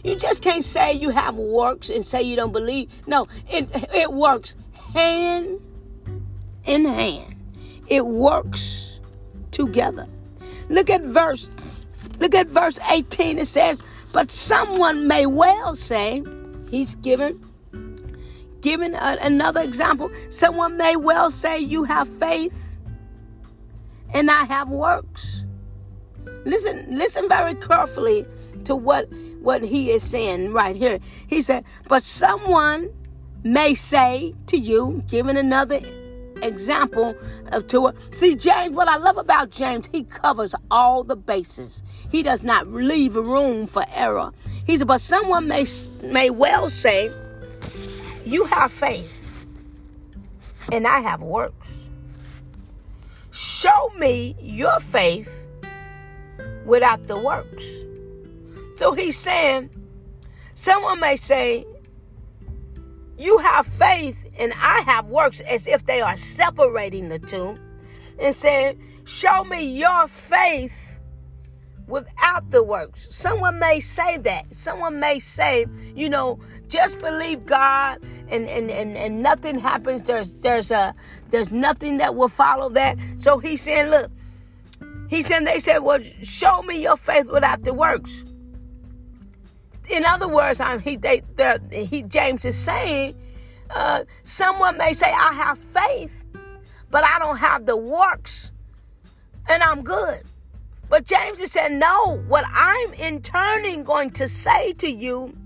You 0.02 0.16
just 0.16 0.42
can't 0.42 0.64
say 0.64 0.92
you 0.92 1.10
have 1.10 1.36
works 1.36 1.90
and 1.90 2.06
say 2.06 2.22
you 2.22 2.36
don't 2.36 2.52
believe. 2.52 2.88
No, 3.06 3.26
it 3.48 3.68
it 3.94 4.12
works 4.12 4.56
hand 4.94 5.60
in 6.64 6.84
hand. 6.84 7.34
It 7.88 8.06
works 8.06 9.00
together. 9.50 10.06
Look 10.68 10.88
at 10.88 11.02
verse 11.02 11.48
look 12.20 12.34
at 12.34 12.46
verse 12.48 12.78
18 12.90 13.38
it 13.38 13.46
says, 13.46 13.82
"But 14.12 14.30
someone 14.30 15.06
may 15.06 15.26
well 15.26 15.74
say, 15.74 16.22
he's 16.70 16.94
given 16.96 17.40
Giving 18.64 18.94
a, 18.94 19.18
another 19.21 19.61
example, 19.61 20.11
someone 20.30 20.78
may 20.78 20.97
well 20.97 21.30
say, 21.30 21.59
You 21.59 21.85
have 21.85 22.09
faith 22.09 22.78
and 24.14 24.30
I 24.30 24.44
have 24.44 24.71
works. 24.71 25.44
Listen, 26.47 26.87
listen 26.88 27.28
very 27.28 27.56
carefully 27.56 28.25
to 28.64 28.75
what, 28.75 29.12
what 29.42 29.62
he 29.62 29.90
is 29.90 30.02
saying 30.02 30.54
right 30.54 30.75
here. 30.75 30.99
He 31.26 31.42
said, 31.42 31.66
But 31.88 32.02
someone 32.02 32.88
may 33.42 33.75
say 33.75 34.33
to 34.47 34.56
you, 34.56 35.04
giving 35.09 35.37
another 35.37 35.80
example 36.42 37.14
of 37.52 37.66
to 37.66 37.88
it. 37.88 37.97
See, 38.12 38.35
James, 38.35 38.75
what 38.75 38.88
I 38.88 38.97
love 38.97 39.18
about 39.18 39.50
James, 39.50 39.90
he 39.92 40.04
covers 40.04 40.54
all 40.71 41.04
the 41.04 41.16
bases. 41.16 41.83
He 42.11 42.23
does 42.23 42.42
not 42.42 42.68
leave 42.68 43.14
room 43.14 43.66
for 43.66 43.85
error. 43.92 44.33
He 44.66 44.78
said, 44.78 44.87
but 44.87 45.02
someone 45.02 45.49
may 45.49 45.66
may 46.02 46.30
well 46.30 46.71
say, 46.71 47.12
you 48.24 48.44
have 48.44 48.72
faith, 48.72 49.10
and 50.72 50.86
I 50.86 51.00
have 51.00 51.20
works. 51.20 51.68
Show 53.32 53.90
me 53.98 54.36
your 54.40 54.78
faith 54.80 55.28
without 56.64 57.06
the 57.06 57.18
works. 57.18 57.64
So 58.76 58.92
he's 58.92 59.16
saying, 59.16 59.70
someone 60.54 61.00
may 61.00 61.16
say, 61.16 61.66
You 63.18 63.38
have 63.38 63.66
faith 63.66 64.24
and 64.38 64.52
I 64.56 64.80
have 64.80 65.08
works, 65.10 65.40
as 65.40 65.66
if 65.66 65.86
they 65.86 66.00
are 66.00 66.16
separating 66.16 67.08
the 67.08 67.18
two, 67.18 67.58
and 68.18 68.34
saying, 68.34 68.80
Show 69.04 69.44
me 69.44 69.64
your 69.64 70.08
faith 70.08 70.83
without 71.86 72.50
the 72.50 72.62
works. 72.62 73.06
Someone 73.14 73.58
may 73.58 73.80
say 73.80 74.18
that. 74.18 74.54
Someone 74.54 75.00
may 75.00 75.18
say, 75.18 75.66
you 75.94 76.08
know, 76.08 76.38
just 76.68 76.98
believe 77.00 77.46
God 77.46 78.02
and, 78.28 78.48
and, 78.48 78.70
and, 78.70 78.96
and 78.96 79.22
nothing 79.22 79.58
happens. 79.58 80.02
There's 80.02 80.34
there's 80.36 80.70
a 80.70 80.94
there's 81.30 81.52
nothing 81.52 81.98
that 81.98 82.14
will 82.14 82.28
follow 82.28 82.68
that. 82.70 82.98
So 83.18 83.38
he's 83.38 83.62
saying, 83.62 83.90
look, 83.90 84.10
He 85.08 85.22
said, 85.22 85.46
they 85.46 85.58
said, 85.58 85.78
well, 85.78 86.00
show 86.22 86.62
me 86.62 86.82
your 86.82 86.96
faith 86.96 87.28
without 87.30 87.62
the 87.62 87.74
works. 87.74 88.24
In 89.90 90.04
other 90.06 90.28
words, 90.28 90.60
I'm, 90.60 90.80
he, 90.80 90.96
they, 90.96 91.22
the, 91.36 91.60
he, 91.70 92.02
James 92.04 92.44
is 92.44 92.56
saying, 92.56 93.14
uh, 93.70 94.04
someone 94.22 94.78
may 94.78 94.92
say, 94.92 95.12
I 95.12 95.32
have 95.34 95.58
faith, 95.58 96.24
but 96.90 97.04
I 97.04 97.18
don't 97.18 97.36
have 97.36 97.66
the 97.66 97.76
works, 97.76 98.50
and 99.48 99.62
I'm 99.62 99.82
good. 99.82 100.22
But 100.94 101.06
James 101.06 101.40
is 101.40 101.50
saying, 101.50 101.80
no, 101.80 102.22
what 102.28 102.44
I'm 102.54 102.94
in 102.94 103.20
turning 103.20 103.82
going 103.82 104.10
to 104.10 104.28
say 104.28 104.74
to 104.74 104.88
you, 104.88 105.36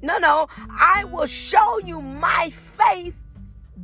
no, 0.00 0.16
no, 0.16 0.46
I 0.70 1.04
will 1.12 1.26
show 1.26 1.78
you 1.80 2.00
my 2.00 2.48
faith 2.48 3.20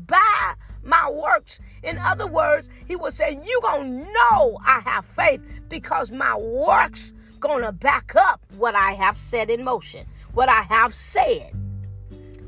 by 0.07 0.55
my 0.83 1.11
works. 1.11 1.61
In 1.83 1.99
other 1.99 2.27
words, 2.27 2.71
he 2.87 2.97
was 2.97 3.17
saying, 3.17 3.43
you 3.45 3.61
gonna 3.63 3.91
know 3.91 4.59
I 4.65 4.81
have 4.87 5.05
faith 5.05 5.45
because 5.69 6.11
my 6.11 6.35
works 6.39 7.13
gonna 7.39 7.71
back 7.71 8.17
up 8.17 8.41
what 8.57 8.75
I 8.75 8.93
have 8.93 9.21
set 9.21 9.51
in 9.51 9.63
motion, 9.63 10.07
what 10.33 10.49
I 10.49 10.63
have 10.63 10.95
said. 10.95 11.53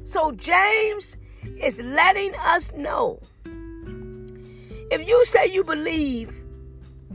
So 0.05 0.33
James 0.33 1.19
is 1.59 1.83
letting 1.83 2.35
us 2.47 2.73
know 2.73 3.21
if 4.91 5.07
you 5.07 5.23
say 5.27 5.53
you 5.53 5.63
believe 5.63 6.43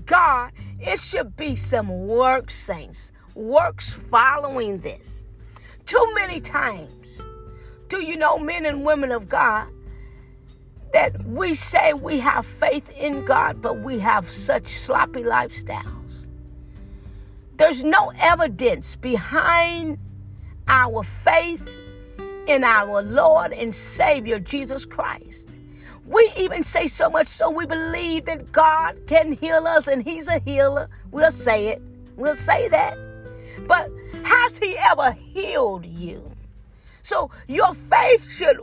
God, 0.06 0.52
it 0.80 1.00
should 1.00 1.36
be 1.36 1.56
some 1.56 2.08
works, 2.08 2.54
saints, 2.54 3.12
works 3.36 3.94
following 3.94 4.80
this. 4.80 5.28
Too 5.86 6.06
many 6.16 6.40
times 6.40 6.92
do 7.88 8.04
you 8.04 8.18
know 8.18 8.38
men 8.38 8.66
and 8.66 8.86
women 8.86 9.12
of 9.12 9.30
God 9.30 9.68
that 10.94 11.24
we 11.26 11.54
say 11.54 11.94
we 11.94 12.20
have 12.20 12.46
faith 12.46 12.90
in 12.98 13.24
God, 13.26 13.62
but 13.62 13.80
we 13.80 14.00
have 14.00 14.26
such 14.26 14.68
sloppy 14.68 15.24
lifestyles. 15.24 16.28
There's 17.58 17.84
no 17.84 18.12
evidence 18.20 18.96
behind 18.96 20.00
our 20.68 21.04
faith 21.04 21.68
in 22.48 22.64
our 22.64 23.02
Lord 23.02 23.54
and 23.54 23.74
Savior 23.74 24.40
Jesus 24.40 24.86
Christ. 24.86 25.47
We 26.08 26.32
even 26.38 26.64
say 26.64 26.88
so 26.88 27.10
much 27.10 27.28
so 27.28 27.50
we 27.50 27.66
believe 27.66 28.26
that 28.26 28.52
God 28.54 29.00
can 29.08 29.34
heal 29.34 29.68
us 29.68 29.88
and 29.88 30.02
He's 30.02 30.30
a 30.30 30.40
healer. 30.40 30.90
We'll 31.12 31.32
say 31.32 31.68
it. 31.68 31.82
We'll 32.16 32.36
say 32.36 32.70
that. 32.70 32.98
But 33.68 33.92
has 34.24 34.58
He 34.58 34.78
ever 34.78 35.12
healed 35.12 35.86
you? 35.86 36.32
So 37.02 37.30
your 37.48 37.74
faith 37.74 38.30
should 38.32 38.58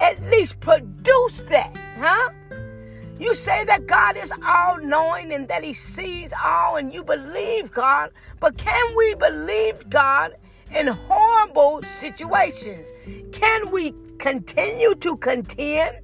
at 0.00 0.22
least 0.24 0.60
produce 0.60 1.42
that, 1.44 1.74
huh? 1.98 2.30
You 3.18 3.32
say 3.32 3.64
that 3.64 3.86
God 3.86 4.18
is 4.18 4.30
all 4.44 4.78
knowing 4.78 5.32
and 5.32 5.48
that 5.48 5.64
He 5.64 5.72
sees 5.72 6.34
all, 6.44 6.76
and 6.76 6.92
you 6.92 7.02
believe 7.02 7.72
God, 7.72 8.10
but 8.40 8.58
can 8.58 8.94
we 8.94 9.14
believe 9.14 9.88
God 9.88 10.36
in 10.74 10.88
horrible 10.88 11.82
situations? 11.82 12.92
Can 13.32 13.70
we 13.70 13.94
continue 14.18 14.94
to 14.96 15.16
contend? 15.16 15.96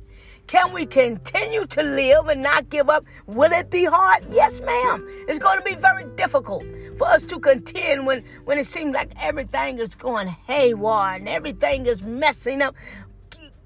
Can 0.52 0.70
we 0.74 0.84
continue 0.84 1.64
to 1.64 1.82
live 1.82 2.28
and 2.28 2.42
not 2.42 2.68
give 2.68 2.90
up? 2.90 3.06
Will 3.26 3.50
it 3.52 3.70
be 3.70 3.86
hard? 3.86 4.26
Yes, 4.30 4.60
ma'am. 4.60 5.02
It's 5.26 5.38
going 5.38 5.56
to 5.56 5.64
be 5.64 5.74
very 5.74 6.04
difficult 6.14 6.62
for 6.98 7.06
us 7.06 7.22
to 7.22 7.40
contend 7.40 8.04
when, 8.04 8.22
when 8.44 8.58
it 8.58 8.66
seems 8.66 8.92
like 8.92 9.12
everything 9.18 9.78
is 9.78 9.94
going 9.94 10.28
haywire 10.28 11.16
and 11.16 11.26
everything 11.26 11.86
is 11.86 12.02
messing 12.02 12.60
up. 12.60 12.76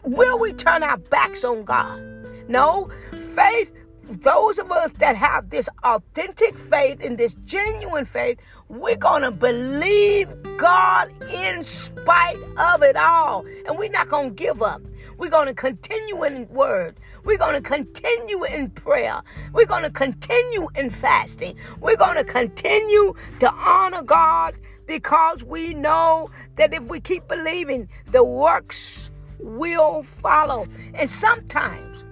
Will 0.04 0.38
we 0.38 0.52
turn 0.52 0.84
our 0.84 0.96
backs 0.96 1.42
on 1.42 1.64
God? 1.64 2.00
No. 2.48 2.88
Faith, 3.34 3.72
those 4.04 4.60
of 4.60 4.70
us 4.70 4.92
that 4.98 5.16
have 5.16 5.50
this 5.50 5.68
authentic 5.82 6.56
faith 6.56 7.00
and 7.02 7.18
this 7.18 7.34
genuine 7.44 8.04
faith, 8.04 8.38
we're 8.68 8.94
going 8.94 9.22
to 9.22 9.32
believe 9.32 10.28
God 10.56 11.12
in 11.34 11.64
spite 11.64 12.40
of 12.58 12.84
it 12.84 12.94
all. 12.94 13.44
And 13.66 13.76
we're 13.76 13.90
not 13.90 14.08
going 14.08 14.28
to 14.28 14.34
give 14.36 14.62
up. 14.62 14.80
We're 15.18 15.30
going 15.30 15.46
to 15.46 15.54
continue 15.54 16.24
in 16.24 16.48
word. 16.48 16.98
We're 17.24 17.38
going 17.38 17.54
to 17.54 17.60
continue 17.60 18.44
in 18.44 18.70
prayer. 18.70 19.20
We're 19.52 19.66
going 19.66 19.82
to 19.82 19.90
continue 19.90 20.68
in 20.76 20.90
fasting. 20.90 21.56
We're 21.80 21.96
going 21.96 22.16
to 22.16 22.24
continue 22.24 23.14
to 23.40 23.50
honor 23.52 24.02
God 24.02 24.56
because 24.86 25.42
we 25.42 25.74
know 25.74 26.30
that 26.56 26.74
if 26.74 26.88
we 26.88 27.00
keep 27.00 27.26
believing, 27.28 27.88
the 28.10 28.24
works 28.24 29.10
will 29.38 30.02
follow. 30.02 30.66
And 30.94 31.08
sometimes 31.08 32.04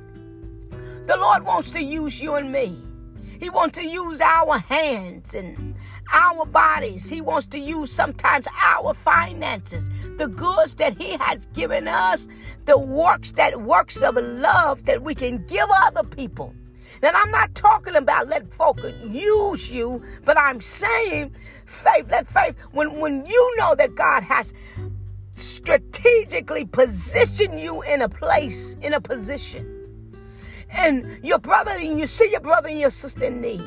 the 1.06 1.16
Lord 1.16 1.44
wants 1.44 1.70
to 1.72 1.82
use 1.82 2.20
you 2.20 2.34
and 2.34 2.50
me. 2.50 2.74
He 3.38 3.50
wants 3.50 3.78
to 3.78 3.86
use 3.86 4.20
our 4.22 4.58
hands 4.58 5.34
and 5.34 5.74
our 6.12 6.46
bodies. 6.46 7.08
He 7.08 7.20
wants 7.20 7.46
to 7.48 7.58
use 7.58 7.90
sometimes 7.90 8.46
our 8.62 8.94
finances, 8.94 9.90
the 10.16 10.28
goods 10.28 10.74
that 10.76 10.96
He 11.00 11.16
has 11.18 11.46
given 11.46 11.88
us, 11.88 12.28
the 12.64 12.78
works 12.78 13.32
that 13.32 13.62
works 13.62 14.02
of 14.02 14.16
love 14.16 14.84
that 14.84 15.02
we 15.02 15.14
can 15.14 15.44
give 15.46 15.68
other 15.70 16.02
people. 16.02 16.54
And 17.02 17.14
I'm 17.16 17.30
not 17.30 17.54
talking 17.54 17.96
about 17.96 18.28
let 18.28 18.52
folk 18.52 18.80
use 19.06 19.70
you, 19.70 20.02
but 20.24 20.38
I'm 20.38 20.60
saying 20.60 21.34
faith, 21.66 22.06
let 22.10 22.26
faith, 22.26 22.56
when, 22.72 22.98
when 22.98 23.26
you 23.26 23.54
know 23.58 23.74
that 23.74 23.94
God 23.94 24.22
has 24.22 24.54
strategically 25.36 26.64
positioned 26.64 27.60
you 27.60 27.82
in 27.82 28.02
a 28.02 28.08
place, 28.08 28.76
in 28.80 28.94
a 28.94 29.00
position. 29.00 29.70
And 30.70 31.24
your 31.24 31.38
brother, 31.38 31.72
and 31.72 31.98
you 31.98 32.06
see 32.06 32.30
your 32.30 32.40
brother 32.40 32.68
and 32.68 32.78
your 32.78 32.90
sister 32.90 33.26
in 33.26 33.40
need. 33.40 33.62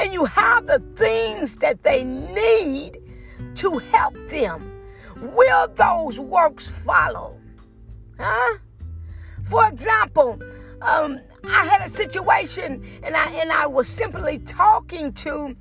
And 0.00 0.12
you 0.12 0.24
have 0.24 0.66
the 0.66 0.78
things 0.96 1.56
that 1.58 1.82
they 1.82 2.04
need 2.04 2.98
to 3.56 3.78
help 3.78 4.14
them. 4.28 4.72
Will 5.20 5.68
those 5.68 6.20
works 6.20 6.68
follow? 6.68 7.36
Huh? 8.18 8.58
For 9.44 9.66
example, 9.66 10.40
um, 10.82 11.20
I 11.44 11.64
had 11.66 11.86
a 11.86 11.90
situation 11.90 12.84
and 13.02 13.16
I 13.16 13.30
and 13.32 13.50
I 13.50 13.66
was 13.66 13.88
simply 13.88 14.38
talking 14.38 15.12
to 15.14 15.56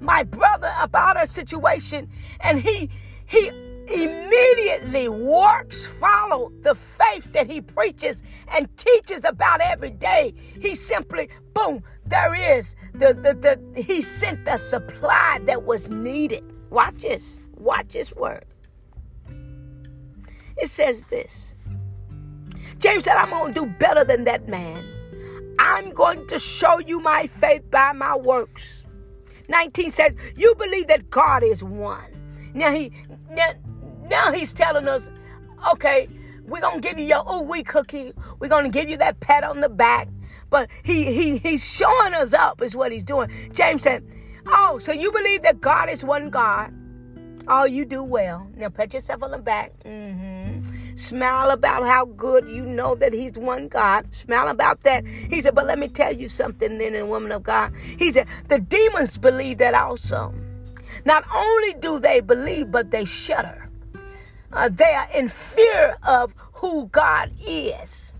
my 0.00 0.22
brother 0.22 0.72
about 0.80 1.22
a 1.22 1.26
situation 1.26 2.08
and 2.40 2.60
he 2.60 2.90
he 3.26 3.48
immediately 3.88 5.08
works 5.08 5.86
follow 5.86 6.50
the 6.62 6.74
faith 6.74 7.32
that 7.32 7.50
he 7.50 7.60
preaches 7.60 8.22
and 8.48 8.74
teaches 8.76 9.24
about 9.24 9.60
every 9.60 9.90
day. 9.90 10.34
He 10.60 10.74
simply, 10.74 11.28
boom, 11.52 11.82
there 12.06 12.34
is 12.56 12.76
the, 12.92 13.14
the, 13.14 13.34
the 13.34 13.82
he 13.82 14.00
sent 14.00 14.44
the 14.44 14.56
supply 14.56 15.38
that 15.44 15.64
was 15.64 15.88
needed. 15.88 16.44
Watch 16.70 17.02
this. 17.02 17.40
Watch 17.56 17.88
this 17.92 18.12
word. 18.14 18.44
It 20.56 20.70
says 20.70 21.06
this. 21.06 21.56
James 22.78 23.04
said, 23.04 23.16
I'm 23.16 23.30
going 23.30 23.52
to 23.52 23.60
do 23.60 23.66
better 23.66 24.04
than 24.04 24.24
that 24.24 24.48
man. 24.48 24.84
I'm 25.58 25.92
going 25.92 26.26
to 26.28 26.38
show 26.38 26.78
you 26.80 27.00
my 27.00 27.26
faith 27.26 27.70
by 27.70 27.92
my 27.92 28.16
works. 28.16 28.84
19 29.48 29.90
says, 29.90 30.14
You 30.36 30.54
believe 30.56 30.88
that 30.88 31.10
God 31.10 31.42
is 31.42 31.62
one. 31.62 32.10
Now 32.54 32.70
he 32.70 32.92
now, 33.30 33.50
now 34.08 34.32
he's 34.32 34.52
telling 34.52 34.88
us, 34.88 35.10
okay, 35.72 36.08
we're 36.44 36.60
gonna 36.60 36.80
give 36.80 36.98
you 36.98 37.04
your 37.04 37.24
ooh 37.32 37.40
wee 37.40 37.62
cookie. 37.62 38.12
We're 38.38 38.48
gonna 38.48 38.68
give 38.68 38.88
you 38.88 38.96
that 38.98 39.20
pat 39.20 39.44
on 39.44 39.60
the 39.60 39.68
back. 39.68 40.08
But 40.50 40.70
he 40.82 41.12
he 41.12 41.38
he's 41.38 41.64
showing 41.64 42.14
us 42.14 42.34
up 42.34 42.62
is 42.62 42.76
what 42.76 42.92
he's 42.92 43.04
doing. 43.04 43.30
James 43.52 43.82
said, 43.82 44.04
Oh, 44.46 44.78
so 44.78 44.92
you 44.92 45.10
believe 45.12 45.42
that 45.42 45.60
God 45.60 45.88
is 45.88 46.04
one 46.04 46.30
God? 46.30 46.72
Oh, 47.48 47.64
you 47.64 47.84
do 47.84 48.02
well. 48.02 48.46
Now 48.56 48.68
pat 48.68 48.94
yourself 48.94 49.22
on 49.22 49.30
the 49.30 49.38
back. 49.38 49.72
Mm-hmm. 49.84 50.96
Smile 50.96 51.50
about 51.50 51.82
how 51.84 52.06
good 52.06 52.48
you 52.48 52.64
know 52.64 52.94
that 52.94 53.12
He's 53.12 53.38
one 53.38 53.68
God. 53.68 54.14
Smile 54.14 54.48
about 54.48 54.82
that. 54.84 55.04
He 55.06 55.40
said, 55.40 55.54
but 55.54 55.66
let 55.66 55.78
me 55.78 55.88
tell 55.88 56.12
you 56.12 56.28
something, 56.28 56.78
then, 56.78 56.94
and 56.94 57.10
woman 57.10 57.32
of 57.32 57.42
God. 57.42 57.74
He 57.98 58.10
said, 58.12 58.28
the 58.48 58.60
demons 58.60 59.18
believe 59.18 59.58
that 59.58 59.74
also. 59.74 60.32
Not 61.04 61.24
only 61.34 61.74
do 61.80 61.98
they 61.98 62.20
believe, 62.20 62.70
but 62.70 62.92
they 62.92 63.04
shudder 63.04 63.64
uh, 64.54 64.68
they 64.68 64.94
are 64.94 65.08
in 65.14 65.28
fear 65.28 65.96
of 66.06 66.34
who 66.54 66.86
God 66.86 67.32
is. 67.46 68.12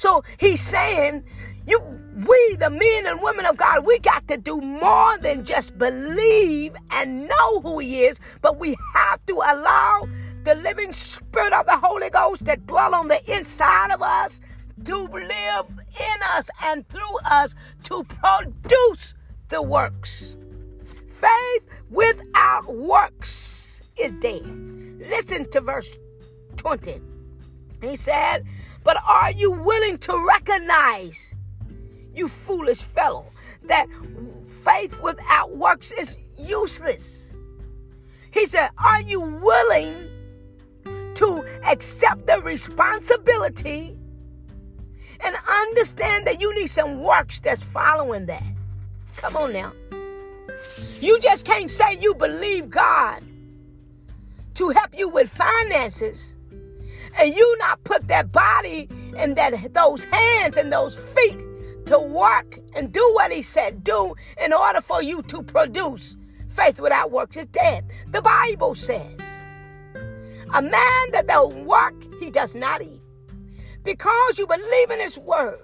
So 0.00 0.24
he's 0.38 0.62
saying, 0.62 1.24
you, 1.66 1.78
we, 2.26 2.56
the 2.58 2.70
men 2.70 3.06
and 3.06 3.20
women 3.20 3.44
of 3.44 3.58
God, 3.58 3.84
we 3.84 3.98
got 3.98 4.26
to 4.28 4.38
do 4.38 4.58
more 4.58 5.18
than 5.18 5.44
just 5.44 5.76
believe 5.76 6.74
and 6.94 7.28
know 7.28 7.60
who 7.60 7.80
He 7.80 8.04
is, 8.04 8.18
but 8.40 8.58
we 8.58 8.76
have 8.94 9.24
to 9.26 9.34
allow 9.34 10.08
the 10.44 10.54
living 10.54 10.94
Spirit 10.94 11.52
of 11.52 11.66
the 11.66 11.76
Holy 11.76 12.08
Ghost 12.08 12.46
that 12.46 12.66
dwell 12.66 12.94
on 12.94 13.08
the 13.08 13.20
inside 13.30 13.90
of 13.92 14.00
us 14.00 14.40
to 14.86 14.96
live 14.96 15.66
in 15.68 16.22
us 16.34 16.48
and 16.64 16.88
through 16.88 17.18
us 17.26 17.54
to 17.82 18.02
produce 18.04 19.14
the 19.48 19.62
works. 19.62 20.34
Faith 21.08 21.66
without 21.90 22.74
works 22.74 23.82
is 23.98 24.12
dead. 24.12 24.46
Listen 24.98 25.46
to 25.50 25.60
verse 25.60 25.98
20. 26.56 27.02
He 27.82 27.96
said, 27.96 28.46
But 28.90 29.04
are 29.06 29.30
you 29.30 29.52
willing 29.52 29.98
to 29.98 30.26
recognize, 30.26 31.36
you 32.12 32.26
foolish 32.26 32.82
fellow, 32.82 33.24
that 33.66 33.86
faith 34.64 35.00
without 35.00 35.56
works 35.56 35.92
is 35.92 36.18
useless. 36.36 37.36
He 38.32 38.46
said, 38.46 38.70
Are 38.84 39.00
you 39.02 39.20
willing 39.20 40.08
to 41.14 41.60
accept 41.68 42.26
the 42.26 42.40
responsibility 42.40 43.96
and 45.20 45.36
understand 45.48 46.26
that 46.26 46.40
you 46.40 46.52
need 46.56 46.66
some 46.66 47.00
works 47.00 47.38
that's 47.38 47.62
following 47.62 48.26
that? 48.26 48.42
Come 49.18 49.36
on 49.36 49.52
now. 49.52 49.72
You 50.98 51.20
just 51.20 51.44
can't 51.44 51.70
say 51.70 51.96
you 52.00 52.12
believe 52.14 52.68
God 52.70 53.22
to 54.54 54.70
help 54.70 54.98
you 54.98 55.08
with 55.08 55.30
finances 55.30 56.34
and 57.18 57.34
you 57.34 57.56
not 57.58 57.82
put 57.84 58.08
that 58.08 58.32
body 58.32 58.88
and 59.16 59.36
that 59.36 59.74
those 59.74 60.04
hands 60.04 60.56
and 60.56 60.72
those 60.72 60.98
feet 60.98 61.38
to 61.86 61.98
work 61.98 62.58
and 62.74 62.92
do 62.92 63.10
what 63.14 63.32
he 63.32 63.42
said 63.42 63.82
do 63.82 64.14
in 64.42 64.52
order 64.52 64.80
for 64.80 65.02
you 65.02 65.22
to 65.22 65.42
produce 65.42 66.16
faith 66.48 66.80
without 66.80 67.10
works 67.10 67.36
is 67.36 67.46
dead. 67.46 67.84
The 68.08 68.22
bible 68.22 68.74
says 68.74 69.20
a 70.52 70.62
man 70.62 71.10
that 71.12 71.26
don't 71.28 71.64
work 71.64 71.94
he 72.18 72.30
does 72.30 72.54
not 72.54 72.82
eat. 72.82 73.00
Because 73.82 74.38
you 74.38 74.46
believe 74.46 74.90
in 74.90 75.00
his 75.00 75.16
word 75.16 75.58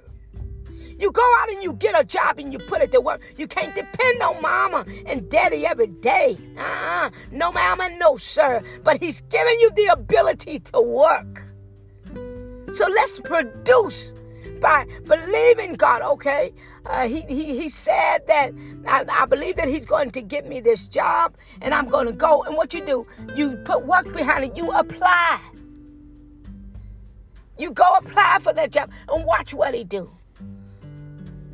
you 0.98 1.12
go 1.12 1.34
out 1.40 1.50
and 1.50 1.62
you 1.62 1.74
get 1.74 1.98
a 1.98 2.04
job 2.04 2.38
and 2.38 2.52
you 2.52 2.58
put 2.58 2.80
it 2.80 2.92
to 2.92 3.00
work. 3.00 3.22
You 3.36 3.46
can't 3.46 3.74
depend 3.74 4.22
on 4.22 4.40
mama 4.40 4.86
and 5.06 5.28
daddy 5.28 5.66
every 5.66 5.88
day. 5.88 6.36
Uh-uh. 6.56 7.10
No, 7.32 7.52
mama, 7.52 7.88
no, 7.98 8.16
sir. 8.16 8.62
But 8.82 9.00
he's 9.00 9.20
giving 9.22 9.58
you 9.60 9.70
the 9.72 9.86
ability 9.92 10.60
to 10.60 10.80
work. 10.80 11.42
So 12.72 12.86
let's 12.88 13.20
produce 13.20 14.14
by 14.60 14.86
believing 15.04 15.74
God. 15.74 16.02
Okay, 16.02 16.52
uh, 16.86 17.06
he, 17.06 17.22
he 17.22 17.60
he 17.60 17.68
said 17.68 18.26
that 18.26 18.52
I, 18.86 19.04
I, 19.10 19.26
believe 19.26 19.56
that 19.56 19.68
He's 19.68 19.86
going 19.86 20.10
to 20.12 20.22
give 20.22 20.46
me 20.46 20.60
this 20.60 20.88
job, 20.88 21.36
and 21.60 21.74
I'm 21.74 21.88
going 21.88 22.06
to 22.06 22.12
go. 22.12 22.42
And 22.42 22.56
what 22.56 22.74
you 22.74 22.84
do, 22.84 23.06
you 23.34 23.56
put 23.64 23.84
work 23.86 24.12
behind 24.12 24.44
it. 24.44 24.56
You 24.56 24.70
apply. 24.72 25.40
You 27.58 27.70
go 27.70 27.96
apply 27.96 28.38
for 28.40 28.52
that 28.52 28.70
job 28.70 28.90
and 29.08 29.24
watch 29.24 29.54
what 29.54 29.74
He 29.74 29.84
do. 29.84 30.10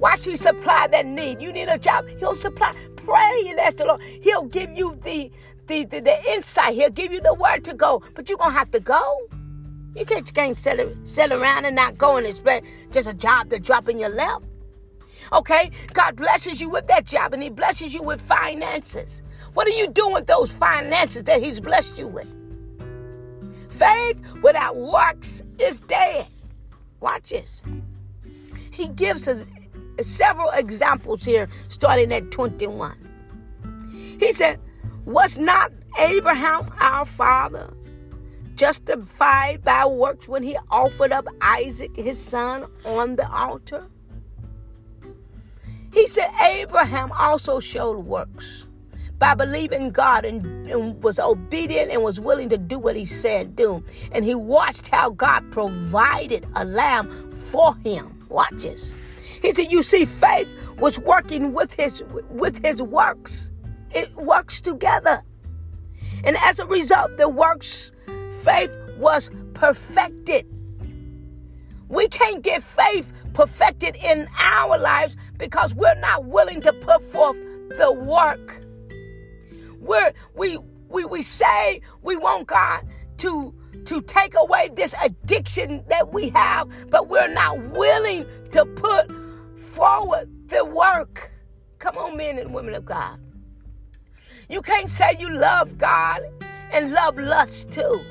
Watch 0.02 0.24
He 0.24 0.34
supply 0.34 0.88
that 0.88 1.06
need. 1.06 1.40
You 1.40 1.52
need 1.52 1.68
a 1.68 1.78
job, 1.78 2.06
He'll 2.18 2.34
supply. 2.34 2.74
Pray 2.96 3.44
and 3.46 3.60
ask 3.60 3.78
the 3.78 3.86
Lord. 3.86 4.00
He'll 4.02 4.44
give 4.44 4.76
you 4.76 4.96
the 4.96 5.30
the, 5.68 5.84
the, 5.84 6.00
the 6.00 6.32
insight. 6.32 6.74
He'll 6.74 6.90
give 6.90 7.12
you 7.12 7.20
the 7.20 7.34
word 7.34 7.62
to 7.64 7.72
go, 7.72 8.02
but 8.14 8.28
you're 8.28 8.36
gonna 8.36 8.52
have 8.52 8.72
to 8.72 8.80
go. 8.80 9.28
You 9.94 10.04
can't, 10.04 10.34
can't 10.34 10.58
sit, 10.58 10.96
sit 11.04 11.30
around 11.30 11.66
and 11.66 11.76
not 11.76 11.98
go 11.98 12.16
and 12.16 12.26
expect 12.26 12.66
just 12.90 13.08
a 13.08 13.14
job 13.14 13.48
to 13.50 13.60
drop 13.60 13.88
in 13.88 13.96
your 13.96 14.08
lap. 14.08 14.42
Okay? 15.32 15.70
God 15.92 16.16
blesses 16.16 16.60
you 16.60 16.68
with 16.68 16.88
that 16.88 17.04
job 17.04 17.32
and 17.32 17.40
He 17.40 17.48
blesses 17.48 17.94
you 17.94 18.02
with 18.02 18.20
finances. 18.20 19.22
What 19.54 19.68
are 19.68 19.70
you 19.70 19.86
doing 19.86 20.14
with 20.14 20.26
those 20.26 20.50
finances 20.50 21.22
that 21.24 21.40
He's 21.40 21.60
blessed 21.60 21.96
you 21.96 22.08
with? 22.08 22.26
Faith 23.70 24.20
without 24.42 24.76
works 24.76 25.44
is 25.60 25.78
dead. 25.80 26.26
Watch 26.98 27.30
this. 27.30 27.62
He 28.72 28.88
gives 28.88 29.28
us 29.28 29.44
several 30.00 30.50
examples 30.50 31.24
here, 31.24 31.48
starting 31.68 32.12
at 32.12 32.30
21. 32.30 32.96
He 34.18 34.32
said, 34.32 34.58
Was 35.04 35.38
not 35.38 35.72
Abraham 35.98 36.72
our 36.80 37.04
father? 37.04 37.72
justified 38.62 39.64
by 39.64 39.84
works 39.84 40.28
when 40.28 40.42
he 40.42 40.56
offered 40.70 41.12
up 41.12 41.26
Isaac, 41.40 41.96
his 41.96 42.16
son, 42.16 42.64
on 42.84 43.16
the 43.16 43.28
altar? 43.28 43.86
He 45.92 46.06
said 46.06 46.30
Abraham 46.40 47.10
also 47.18 47.60
showed 47.60 47.98
works 47.98 48.68
by 49.18 49.34
believing 49.34 49.90
God 49.90 50.24
and, 50.24 50.46
and, 50.68 51.02
was 51.02 51.20
obedient 51.20 51.90
and 51.90 52.02
was 52.02 52.18
willing 52.18 52.48
to 52.48 52.56
do 52.56 52.78
what 52.78 52.96
he 52.96 53.04
said 53.04 53.56
do. 53.56 53.84
And 54.12 54.24
he 54.24 54.34
watched 54.34 54.88
how 54.88 55.10
God 55.10 55.50
provided 55.50 56.46
a 56.56 56.64
lamb 56.64 57.32
for 57.32 57.74
him. 57.78 58.26
Watch 58.28 58.62
this. 58.62 58.94
He 59.42 59.52
said, 59.52 59.72
You 59.72 59.82
see, 59.82 60.04
faith 60.04 60.54
was 60.78 60.98
working 61.00 61.52
with 61.52 61.74
his 61.74 62.02
with 62.30 62.64
his 62.64 62.80
works. 62.80 63.52
It 63.90 64.10
works 64.14 64.60
together. 64.60 65.22
And 66.24 66.36
as 66.44 66.60
a 66.60 66.66
result, 66.66 67.16
the 67.16 67.28
works 67.28 67.92
faith 68.42 68.74
was 68.96 69.30
perfected. 69.54 70.46
We 71.88 72.08
can't 72.08 72.42
get 72.42 72.62
faith 72.62 73.12
perfected 73.34 73.96
in 73.96 74.28
our 74.38 74.78
lives 74.78 75.16
because 75.36 75.74
we're 75.74 75.98
not 75.98 76.24
willing 76.24 76.60
to 76.62 76.72
put 76.72 77.02
forth 77.02 77.36
the 77.76 77.92
work. 77.92 78.62
We're, 79.80 80.12
we, 80.34 80.58
we, 80.88 81.04
we 81.04 81.22
say 81.22 81.80
we 82.02 82.16
want 82.16 82.46
God 82.46 82.86
to, 83.18 83.52
to 83.86 84.00
take 84.02 84.34
away 84.36 84.70
this 84.74 84.94
addiction 85.04 85.84
that 85.88 86.12
we 86.12 86.30
have, 86.30 86.70
but 86.88 87.08
we're 87.08 87.32
not 87.32 87.60
willing 87.70 88.26
to 88.52 88.64
put 88.64 89.10
forward 89.72 90.28
the 90.48 90.64
work. 90.64 91.30
Come 91.78 91.96
on, 91.96 92.16
men 92.16 92.38
and 92.38 92.52
women 92.52 92.74
of 92.74 92.84
God. 92.84 93.18
You 94.48 94.60
can't 94.60 94.88
say 94.88 95.16
you 95.18 95.30
love 95.30 95.78
God 95.78 96.20
and 96.70 96.92
love 96.92 97.18
lust 97.18 97.72
too. 97.72 98.04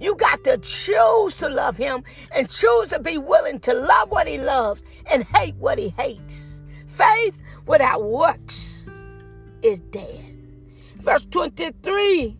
You 0.00 0.16
got 0.16 0.42
to 0.44 0.58
choose 0.58 1.36
to 1.38 1.48
love 1.48 1.76
him 1.76 2.02
and 2.34 2.50
choose 2.50 2.88
to 2.88 3.00
be 3.00 3.18
willing 3.18 3.60
to 3.60 3.74
love 3.74 4.10
what 4.10 4.26
he 4.26 4.38
loves 4.38 4.82
and 5.06 5.22
hate 5.24 5.54
what 5.56 5.78
he 5.78 5.90
hates. 5.90 6.62
Faith 6.86 7.40
without 7.66 8.02
works 8.02 8.88
is 9.62 9.78
dead. 9.78 10.36
Verse 10.96 11.26
23 11.26 12.36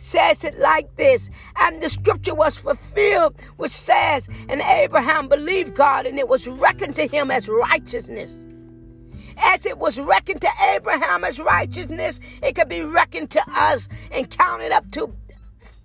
says 0.00 0.44
it 0.44 0.58
like 0.58 0.96
this 0.96 1.30
And 1.60 1.82
the 1.82 1.90
scripture 1.90 2.34
was 2.34 2.56
fulfilled, 2.56 3.40
which 3.56 3.72
says, 3.72 4.28
And 4.48 4.60
Abraham 4.62 5.28
believed 5.28 5.74
God, 5.74 6.06
and 6.06 6.18
it 6.18 6.28
was 6.28 6.48
reckoned 6.48 6.96
to 6.96 7.06
him 7.06 7.30
as 7.30 7.48
righteousness. 7.48 8.48
As 9.38 9.66
it 9.66 9.78
was 9.78 9.98
reckoned 10.00 10.40
to 10.42 10.50
Abraham 10.74 11.24
as 11.24 11.40
righteousness, 11.40 12.20
it 12.42 12.54
could 12.54 12.68
be 12.68 12.82
reckoned 12.82 13.30
to 13.32 13.42
us 13.48 13.88
and 14.12 14.28
counted 14.30 14.72
up 14.72 14.90
to 14.92 15.14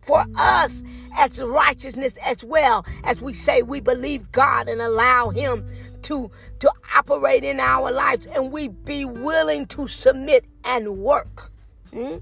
for 0.04 0.23
us 0.38 0.84
as 1.17 1.41
righteousness 1.41 2.17
as 2.25 2.43
well 2.43 2.86
as 3.06 3.21
we 3.21 3.34
say 3.34 3.63
we 3.63 3.80
believe 3.80 4.32
God 4.32 4.69
and 4.69 4.82
allow 4.82 5.30
him 5.30 5.65
to 6.04 6.32
to 6.60 6.71
operate 6.95 7.43
in 7.43 7.60
our 7.60 7.91
lives 7.91 8.28
and 8.28 8.51
we 8.51 8.67
be 8.67 9.06
willing 9.06 9.65
to 9.67 9.88
submit 9.88 10.45
and 10.63 10.99
work. 10.99 11.51
Hmm? 11.93 12.17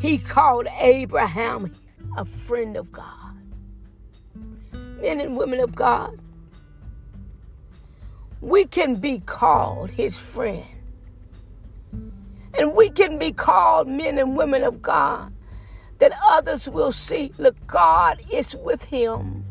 He 0.00 0.18
called 0.18 0.66
Abraham 0.80 1.74
a 2.16 2.24
friend 2.24 2.76
of 2.76 2.90
God. 2.92 3.36
Men 4.72 5.20
and 5.20 5.36
women 5.36 5.60
of 5.60 5.74
God, 5.74 6.18
we 8.40 8.64
can 8.64 8.96
be 8.96 9.20
called 9.20 9.90
his 9.90 10.18
friend 10.18 10.64
and 12.58 12.74
we 12.74 12.90
can 12.90 13.18
be 13.18 13.32
called 13.32 13.88
men 13.88 14.18
and 14.18 14.36
women 14.36 14.62
of 14.62 14.82
God 14.82 15.32
that 15.98 16.12
others 16.30 16.68
will 16.68 16.92
see, 16.92 17.32
look, 17.38 17.56
God 17.66 18.20
is 18.32 18.56
with 18.56 18.84
him. 18.84 19.44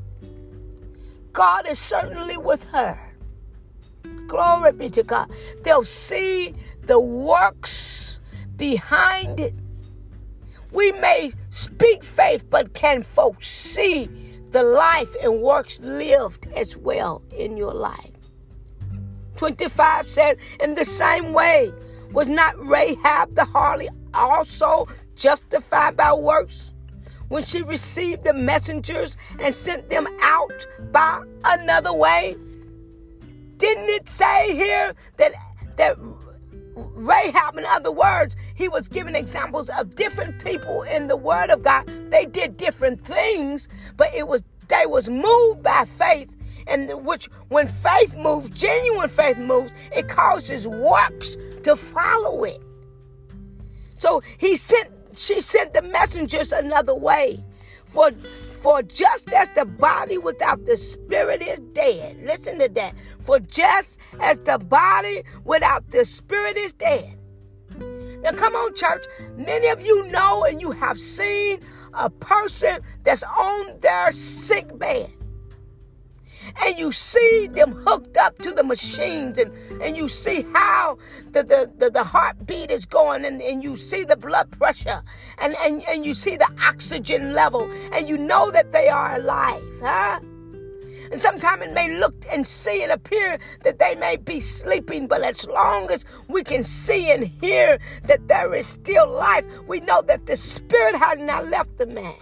God 1.34 1.66
is 1.68 1.80
certainly 1.80 2.38
with 2.38 2.64
her. 2.66 2.98
Glory 4.28 4.74
be 4.74 4.90
to 4.90 5.04
God. 5.04 5.32
They'll 5.64 5.84
see 5.84 6.54
the 6.84 7.00
works 7.00 8.20
behind 8.58 9.40
it. 9.40 9.54
We 10.72 10.92
may 10.94 11.32
speak 11.50 12.04
faith, 12.04 12.50
but 12.50 12.74
can 12.74 13.04
folks 13.04 13.48
see 13.50 14.10
the 14.52 14.64
life 14.64 15.16
and 15.22 15.42
works 15.42 15.80
lived 15.82 16.48
as 16.56 16.78
well 16.78 17.22
in 17.36 17.58
your 17.58 17.74
life? 17.74 18.12
25 19.36 20.10
said, 20.10 20.38
in 20.60 20.76
the 20.76 20.86
same 20.86 21.34
way, 21.34 21.74
was 22.12 22.28
not 22.28 22.54
Rahab 22.58 23.36
the 23.36 23.44
harlot 23.44 23.90
also 24.14 24.88
justified 25.16 25.96
by 25.96 26.14
works 26.14 26.74
when 27.30 27.44
she 27.44 27.64
received 27.64 28.24
the 28.24 28.34
messengers 28.34 29.16
and 29.40 29.56
sent 29.56 29.90
them 29.90 30.08
out 30.22 30.66
by 30.92 31.24
another 31.46 31.94
way? 31.94 32.36
Didn't 33.58 33.90
it 33.90 34.10
say 34.10 34.56
here 34.56 34.94
that 35.18 35.34
that 35.78 35.98
Rahab, 36.94 37.58
in 37.58 37.66
other 37.66 37.92
words, 37.92 38.36
he 38.56 38.68
was 38.68 38.88
giving 38.88 39.16
examples 39.16 39.70
of 39.70 39.96
different 39.96 40.44
people 40.44 40.84
in 40.84 41.08
the 41.08 41.18
Word 41.18 41.50
of 41.50 41.62
God. 41.62 41.88
They 42.10 42.26
did 42.26 42.58
different 42.58 43.06
things, 43.06 43.68
but 43.98 44.14
it 44.14 44.28
was 44.28 44.44
they 44.68 44.86
was 44.86 45.10
moved 45.10 45.64
by 45.64 45.86
faith 45.86 46.34
and 46.68 46.90
which 47.06 47.30
when 47.50 47.68
faith 47.68 48.16
moves, 48.16 48.50
genuine 48.50 49.10
faith 49.10 49.38
moves, 49.38 49.74
it 49.92 50.08
causes 50.08 50.68
works 50.68 51.36
to 51.64 51.76
follow 51.76 52.44
it. 52.44 52.62
So 53.96 54.22
he 54.38 54.56
sent 54.56 54.90
she 55.14 55.42
sent 55.42 55.74
the 55.74 55.82
messengers 55.82 56.52
another 56.54 56.96
way 56.96 57.44
for 57.86 58.10
For 58.62 58.84
just 58.84 59.34
as 59.34 59.50
the 59.56 59.66
body 59.66 60.20
without 60.20 60.66
the 60.66 60.78
spirit 60.78 61.42
is 61.42 61.60
dead, 61.74 62.22
listen 62.24 62.60
to 62.60 62.70
that. 62.70 62.94
For 63.20 63.40
just 63.40 64.00
as 64.20 64.38
the 64.40 64.60
body 64.60 65.24
without 65.46 65.90
the 65.90 66.06
spirit 66.06 66.58
is 66.58 66.72
dead. 66.72 67.18
Now, 68.22 68.34
come 68.34 68.56
on, 68.56 68.76
church. 68.76 69.04
Many 69.36 69.68
of 69.70 69.82
you 69.82 70.08
know 70.10 70.44
and 70.44 70.62
you 70.62 70.70
have 70.70 71.00
seen 71.00 71.60
a 71.96 72.12
person 72.12 72.82
that's 73.04 73.24
on 73.24 73.80
their 73.80 74.12
sick 74.12 74.78
bed 74.78 75.12
and 76.64 76.78
you 76.78 76.92
see 76.92 77.48
them 77.52 77.72
hooked 77.86 78.18
up 78.18 78.38
to 78.40 78.52
the 78.52 78.64
machines 78.64 79.38
and, 79.38 79.52
and 79.82 79.96
you 79.96 80.08
see 80.08 80.46
how 80.54 80.98
the, 81.32 81.44
the, 81.44 81.72
the, 81.78 81.90
the 81.90 82.04
heartbeat 82.04 82.72
is 82.72 82.86
going 82.86 83.26
and, 83.26 83.42
and 83.42 83.64
you 83.64 83.76
see 83.76 84.04
the 84.04 84.16
blood 84.16 84.52
pressure 84.52 85.02
and, 85.40 85.56
and, 85.64 85.84
and 85.88 86.06
you 86.06 86.14
see 86.14 86.36
the 86.36 86.50
oxygen 86.64 87.34
level 87.34 87.70
and 87.94 88.08
you 88.08 88.18
know 88.18 88.52
that 88.52 88.72
they 88.72 88.88
are 88.88 89.16
alive, 89.16 89.64
huh? 89.82 90.20
And 91.12 91.20
sometimes 91.20 91.64
it 91.64 91.74
may 91.74 91.94
look 91.98 92.16
and 92.32 92.48
see 92.48 92.84
and 92.84 92.92
appear 92.92 93.38
that 93.64 93.80
they 93.80 93.96
may 93.96 94.16
be 94.16 94.40
sleeping, 94.40 95.08
but 95.08 95.22
as 95.22 95.46
long 95.46 95.92
as 95.92 96.06
we 96.30 96.42
can 96.42 96.64
see 96.64 97.12
and 97.12 97.26
hear 97.26 97.80
that 98.04 98.30
there 98.30 98.54
is 98.54 98.66
still 98.66 99.10
life, 99.10 99.46
we 99.68 99.82
know 99.82 100.02
that 100.04 100.26
the 100.26 100.38
spirit 100.38 100.96
has 100.96 101.20
not 101.20 101.50
left 101.50 101.78
the 101.78 101.86
man. 101.86 102.16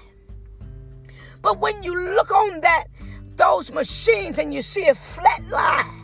But 1.42 1.60
when 1.60 1.84
you 1.84 1.96
look 1.96 2.32
on 2.32 2.62
that 2.62 2.86
those 3.39 3.71
machines 3.71 4.38
and 4.38 4.54
you 4.54 4.62
see 4.62 4.88
a 4.88 4.93
flat 4.93 5.43
line. 5.49 5.95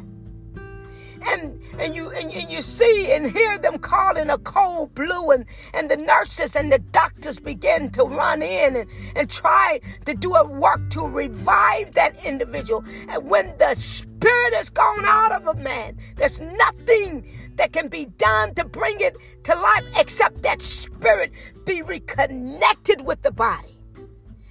And, 1.28 1.60
and 1.80 1.96
you 1.96 2.12
and, 2.12 2.32
and 2.32 2.52
you 2.52 2.62
see 2.62 3.12
and 3.12 3.30
hear 3.30 3.58
them 3.58 3.80
calling 3.80 4.30
a 4.30 4.38
cold 4.38 4.94
blue 4.94 5.32
and, 5.32 5.46
and 5.74 5.90
the 5.90 5.98
nurses 5.98 6.56
and 6.56 6.72
the 6.72 6.78
doctors 6.78 7.40
begin 7.40 7.90
to 7.92 8.04
run 8.04 8.44
in 8.44 8.76
and, 8.76 8.90
and 9.16 9.30
try 9.30 9.82
to 10.06 10.14
do 10.14 10.36
a 10.36 10.48
work 10.48 10.88
to 10.92 11.02
revive 11.02 11.94
that 11.94 12.16
individual. 12.24 12.86
And 13.10 13.28
when 13.28 13.58
the 13.58 13.74
spirit 13.74 14.54
has 14.54 14.70
gone 14.70 15.04
out 15.04 15.32
of 15.32 15.48
a 15.48 15.56
man, 15.56 15.98
there's 16.16 16.40
nothing 16.40 17.28
that 17.56 17.74
can 17.74 17.88
be 17.88 18.06
done 18.06 18.54
to 18.54 18.64
bring 18.64 18.98
it 19.00 19.18
to 19.46 19.56
life 19.56 19.86
except 19.98 20.44
that 20.44 20.62
spirit 20.62 21.32
be 21.66 21.82
reconnected 21.82 23.04
with 23.04 23.24
the 23.24 23.32
body. 23.32 23.82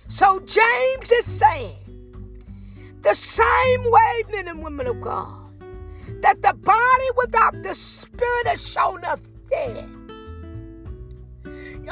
So 0.09 0.41
James 0.41 1.13
is 1.13 1.25
saying 1.25 1.84
the 3.05 3.15
same 3.15 3.85
way, 3.85 4.25
men 4.33 4.49
and 4.49 4.65
women 4.65 4.87
of 4.87 5.01
God, 5.01 5.53
that 6.23 6.41
the 6.41 6.55
body 6.55 7.09
without 7.17 7.63
the 7.63 7.75
spirit 7.75 8.47
is 8.53 8.67
shown 8.67 9.05
up 9.05 9.21
dead. 9.51 9.89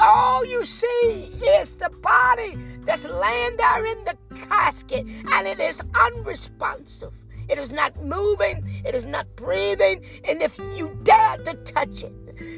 All 0.01 0.43
you 0.43 0.63
see 0.63 1.31
is 1.59 1.75
the 1.77 1.91
body 2.01 2.57
that's 2.83 3.05
laying 3.05 3.55
there 3.57 3.85
in 3.85 4.03
the 4.05 4.17
casket 4.47 5.05
and 5.31 5.47
it 5.47 5.59
is 5.59 5.81
unresponsive. 5.93 7.13
It 7.47 7.59
is 7.59 7.71
not 7.71 7.95
moving, 8.03 8.63
it 8.83 8.95
is 8.95 9.05
not 9.05 9.27
breathing, 9.35 10.03
and 10.27 10.41
if 10.41 10.57
you 10.57 10.97
dare 11.03 11.37
to 11.37 11.53
touch 11.63 12.03
it, 12.03 12.13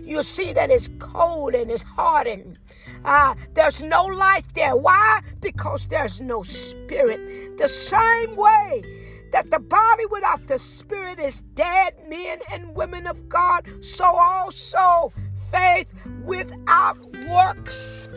you'll 0.06 0.24
see 0.24 0.54
that 0.54 0.70
it's 0.70 0.90
cold 1.00 1.56
and 1.56 1.70
it's 1.70 1.84
hardened. 1.84 2.58
Uh, 3.06 3.36
there's 3.54 3.84
no 3.84 4.06
life 4.06 4.52
there. 4.54 4.76
Why? 4.76 5.22
Because 5.40 5.88
there's 5.88 6.22
no 6.22 6.42
spirit. 6.42 7.58
The 7.58 7.68
same 7.68 8.36
way 8.36 8.84
that 9.32 9.52
the 9.52 9.60
body 9.60 10.06
without 10.08 10.48
the 10.48 10.58
spirit 10.58 11.20
is 11.20 11.42
dead, 11.54 11.94
men 12.10 12.40
and 12.52 12.76
women 12.76 13.06
of 13.06 13.30
God, 13.30 13.68
so 13.84 14.06
also 14.06 15.14
faith 15.52 15.94
without 16.24 16.98
works 17.28 18.10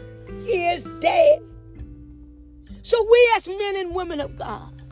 is 0.46 0.84
dead. 1.00 1.40
So 2.82 3.06
we 3.10 3.32
as 3.36 3.46
men 3.46 3.76
and 3.76 3.94
women 3.94 4.20
of 4.20 4.36
God, 4.36 4.82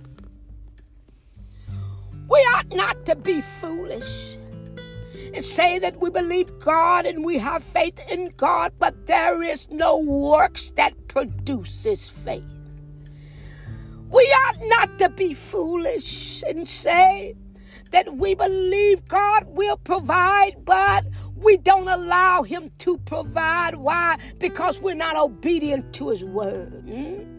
we 2.29 2.39
ought 2.39 2.69
not 2.75 3.07
to 3.07 3.17
be 3.17 3.41
foolish 3.41 4.37
say 5.41 5.79
that 5.79 6.01
we 6.01 6.11
believe 6.11 6.59
God 6.59 7.07
and 7.07 7.25
we 7.25 7.39
have 7.39 7.63
faith 7.63 8.01
in 8.11 8.33
God, 8.37 8.73
but 8.79 9.07
there 9.07 9.43
is 9.43 9.71
no 9.71 9.99
works 9.99 10.71
that 10.77 11.09
produces 11.09 12.09
faith. 12.09 12.45
We 14.09 14.23
ought 14.23 14.59
not 14.63 14.99
to 15.01 15.09
be 15.09 15.35
foolish 15.35 16.43
and 16.47 16.69
say 16.69 17.35
that 17.91 18.17
we 18.17 18.35
believe 18.35 19.07
God 19.09 19.45
will 19.49 19.77
provide, 19.77 20.65
but 20.65 21.05
we 21.37 21.57
don't 21.57 21.89
allow 21.89 22.43
Him 22.43 22.71
to 22.79 22.99
provide. 22.99 23.75
Why? 23.75 24.19
Because 24.39 24.81
we're 24.81 24.95
not 24.95 25.17
obedient 25.17 25.93
to 25.95 26.11
His 26.11 26.25
word. 26.25 26.85
Hmm? 26.89 27.36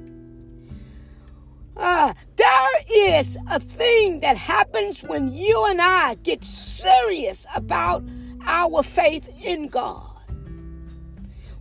Uh, 1.79 2.11
there 2.37 2.69
is 3.11 3.37
a 3.51 3.59
thing 3.59 4.21
that 4.21 4.35
happens 4.35 5.03
when 5.03 5.31
you 5.31 5.65
and 5.69 5.79
I 5.79 6.15
get 6.15 6.43
serious 6.43 7.45
about 7.55 8.03
our 8.47 8.81
faith 8.81 9.29
in 9.43 9.67
God. 9.67 10.01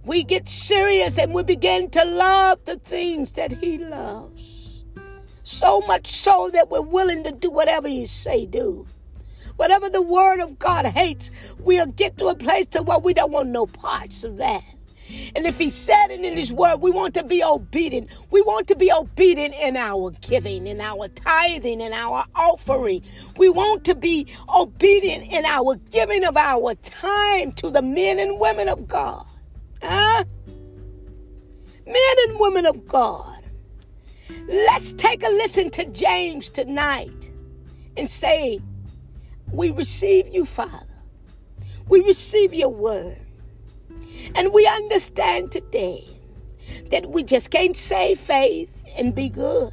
We 0.04 0.24
get 0.24 0.48
serious 0.48 1.18
and 1.18 1.34
we 1.34 1.42
begin 1.42 1.90
to 1.90 2.04
love 2.04 2.64
the 2.64 2.76
things 2.76 3.32
that 3.32 3.52
He 3.52 3.76
loves. 3.76 4.84
So 5.42 5.80
much 5.82 6.06
so 6.10 6.50
that 6.52 6.70
we're 6.70 6.80
willing 6.80 7.22
to 7.24 7.32
do 7.32 7.50
whatever 7.50 7.88
He 7.88 8.06
say 8.06 8.46
do. 8.46 8.86
Whatever 9.56 9.90
the 9.90 10.02
Word 10.02 10.40
of 10.40 10.58
God 10.58 10.86
hates, 10.86 11.30
we'll 11.58 11.86
get 11.86 12.16
to 12.18 12.28
a 12.28 12.34
place 12.34 12.66
to 12.68 12.82
where 12.82 12.98
we 12.98 13.12
don't 13.12 13.32
want 13.32 13.48
no 13.50 13.66
parts 13.66 14.24
of 14.24 14.38
that. 14.38 14.64
And 15.34 15.46
if 15.46 15.58
he 15.58 15.70
said 15.70 16.08
it 16.10 16.24
in 16.24 16.36
his 16.36 16.52
word, 16.52 16.78
we 16.78 16.90
want 16.90 17.14
to 17.14 17.22
be 17.22 17.42
obedient. 17.42 18.08
We 18.30 18.42
want 18.42 18.66
to 18.68 18.76
be 18.76 18.92
obedient 18.92 19.54
in 19.54 19.76
our 19.76 20.10
giving, 20.20 20.66
in 20.66 20.80
our 20.80 21.08
tithing, 21.08 21.80
in 21.80 21.92
our 21.92 22.24
offering. 22.34 23.02
We 23.36 23.48
want 23.48 23.84
to 23.84 23.94
be 23.94 24.26
obedient 24.54 25.30
in 25.32 25.44
our 25.44 25.76
giving 25.90 26.24
of 26.24 26.36
our 26.36 26.74
time 26.76 27.52
to 27.52 27.70
the 27.70 27.82
men 27.82 28.18
and 28.18 28.38
women 28.38 28.68
of 28.68 28.88
God. 28.88 29.24
Huh? 29.82 30.24
Men 31.86 32.16
and 32.28 32.40
women 32.40 32.66
of 32.66 32.86
God. 32.86 33.42
Let's 34.48 34.92
take 34.92 35.22
a 35.22 35.28
listen 35.28 35.70
to 35.70 35.84
James 35.86 36.48
tonight 36.48 37.30
and 37.96 38.08
say, 38.08 38.60
We 39.52 39.70
receive 39.70 40.32
you, 40.32 40.44
Father. 40.44 40.86
We 41.88 42.00
receive 42.00 42.52
your 42.52 42.70
word. 42.70 43.25
And 44.34 44.52
we 44.52 44.66
understand 44.66 45.52
today 45.52 46.04
that 46.90 47.10
we 47.10 47.22
just 47.22 47.50
can't 47.50 47.76
say 47.76 48.14
faith 48.14 48.82
and 48.96 49.14
be 49.14 49.28
good. 49.28 49.72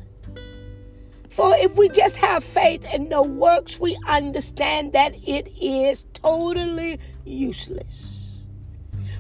For 1.30 1.56
if 1.58 1.76
we 1.76 1.90
just 1.90 2.18
have 2.18 2.44
faith 2.44 2.86
and 2.94 3.10
no 3.10 3.24
works, 3.24 3.80
we 3.80 3.98
understand 4.08 4.94
that 4.94 5.16
it 5.28 5.48
is 5.60 6.06
totally 6.14 7.00
useless. 7.26 8.44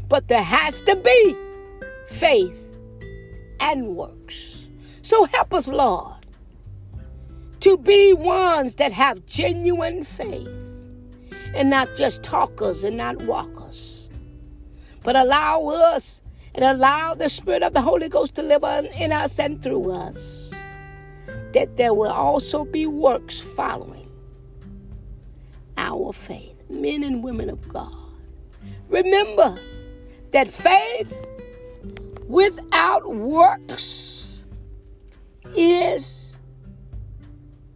But 0.08 0.28
there 0.28 0.44
has 0.44 0.82
to 0.84 0.96
be 0.96 1.36
faith 2.10 2.78
and 3.60 3.96
works. 3.96 4.70
So 5.02 5.26
help 5.26 5.54
us, 5.54 5.68
Lord, 5.68 6.26
to 7.62 7.78
be 7.78 8.14
ones 8.14 8.76
that 8.76 8.92
have 8.92 9.26
genuine 9.26 10.04
faith 10.04 10.48
and 11.56 11.70
not 11.70 11.90
just 11.96 12.22
talkers 12.22 12.84
and 12.84 12.98
not 12.98 13.24
walkers 13.24 14.03
but 15.04 15.16
allow 15.16 15.68
us 15.68 16.22
and 16.56 16.64
allow 16.66 17.14
the 17.14 17.30
Spirit 17.30 17.64
of 17.64 17.74
the 17.74 17.82
Holy 17.82 18.10
Ghost 18.10 18.36
to 18.36 18.44
live 18.44 18.64
in 18.96 19.12
us 19.12 19.40
and 19.40 19.62
through 19.62 19.92
us, 19.92 20.52
that 21.54 21.78
there 21.78 21.94
will 21.94 22.12
also 22.12 22.66
be 22.66 22.86
works 22.86 23.42
following 23.42 24.10
our 25.78 26.14
faith, 26.14 26.56
men 26.70 27.04
and 27.04 27.24
women 27.24 27.50
of 27.50 27.68
God. 27.68 27.92
Remember 28.90 29.60
that 30.32 30.48
faith 30.48 31.26
without 32.28 33.14
works 33.14 34.46
is 35.56 36.40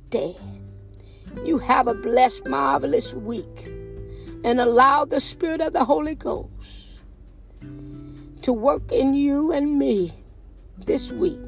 dead. 0.10 0.36
You 1.44 1.58
have 1.58 1.88
a 1.88 1.94
blessed, 1.94 2.48
marvelous 2.48 3.14
week 3.14 3.68
and 4.44 4.60
allow 4.62 5.06
the 5.06 5.20
Spirit 5.20 5.62
of 5.62 5.74
the 5.74 5.84
Holy 5.84 6.16
Ghost 6.16 6.77
to 8.42 8.54
work 8.54 8.92
in 8.92 9.14
you 9.14 9.52
and 9.52 9.78
me 9.78 10.14
this 10.86 11.12
week 11.12 11.40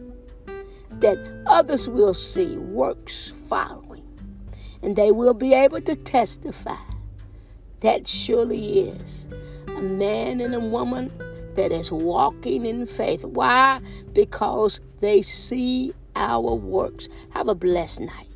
that 0.92 1.18
others 1.48 1.88
will 1.88 2.14
see 2.14 2.58
works 2.58 3.34
following 3.48 4.06
and 4.82 4.96
they 4.96 5.12
will 5.12 5.34
be 5.34 5.54
able 5.54 5.82
to 5.82 5.96
testify 5.96 6.76
that 7.82 8.08
surely 8.08 8.80
is 8.80 9.30
a 9.68 9.82
man 9.82 10.42
and 10.42 10.54
a 10.54 10.60
woman 10.60 11.12
that 11.56 11.72
is 11.72 11.92
walking 11.92 12.66
in 12.66 12.86
faith. 12.86 13.26
Why? 13.26 13.82
Because 14.14 14.80
they 15.00 15.22
see 15.22 15.94
our 16.16 16.56
works. 16.56 17.10
Have 17.32 17.48
a 17.48 17.56
blessed 17.56 18.02
night. 18.02 18.29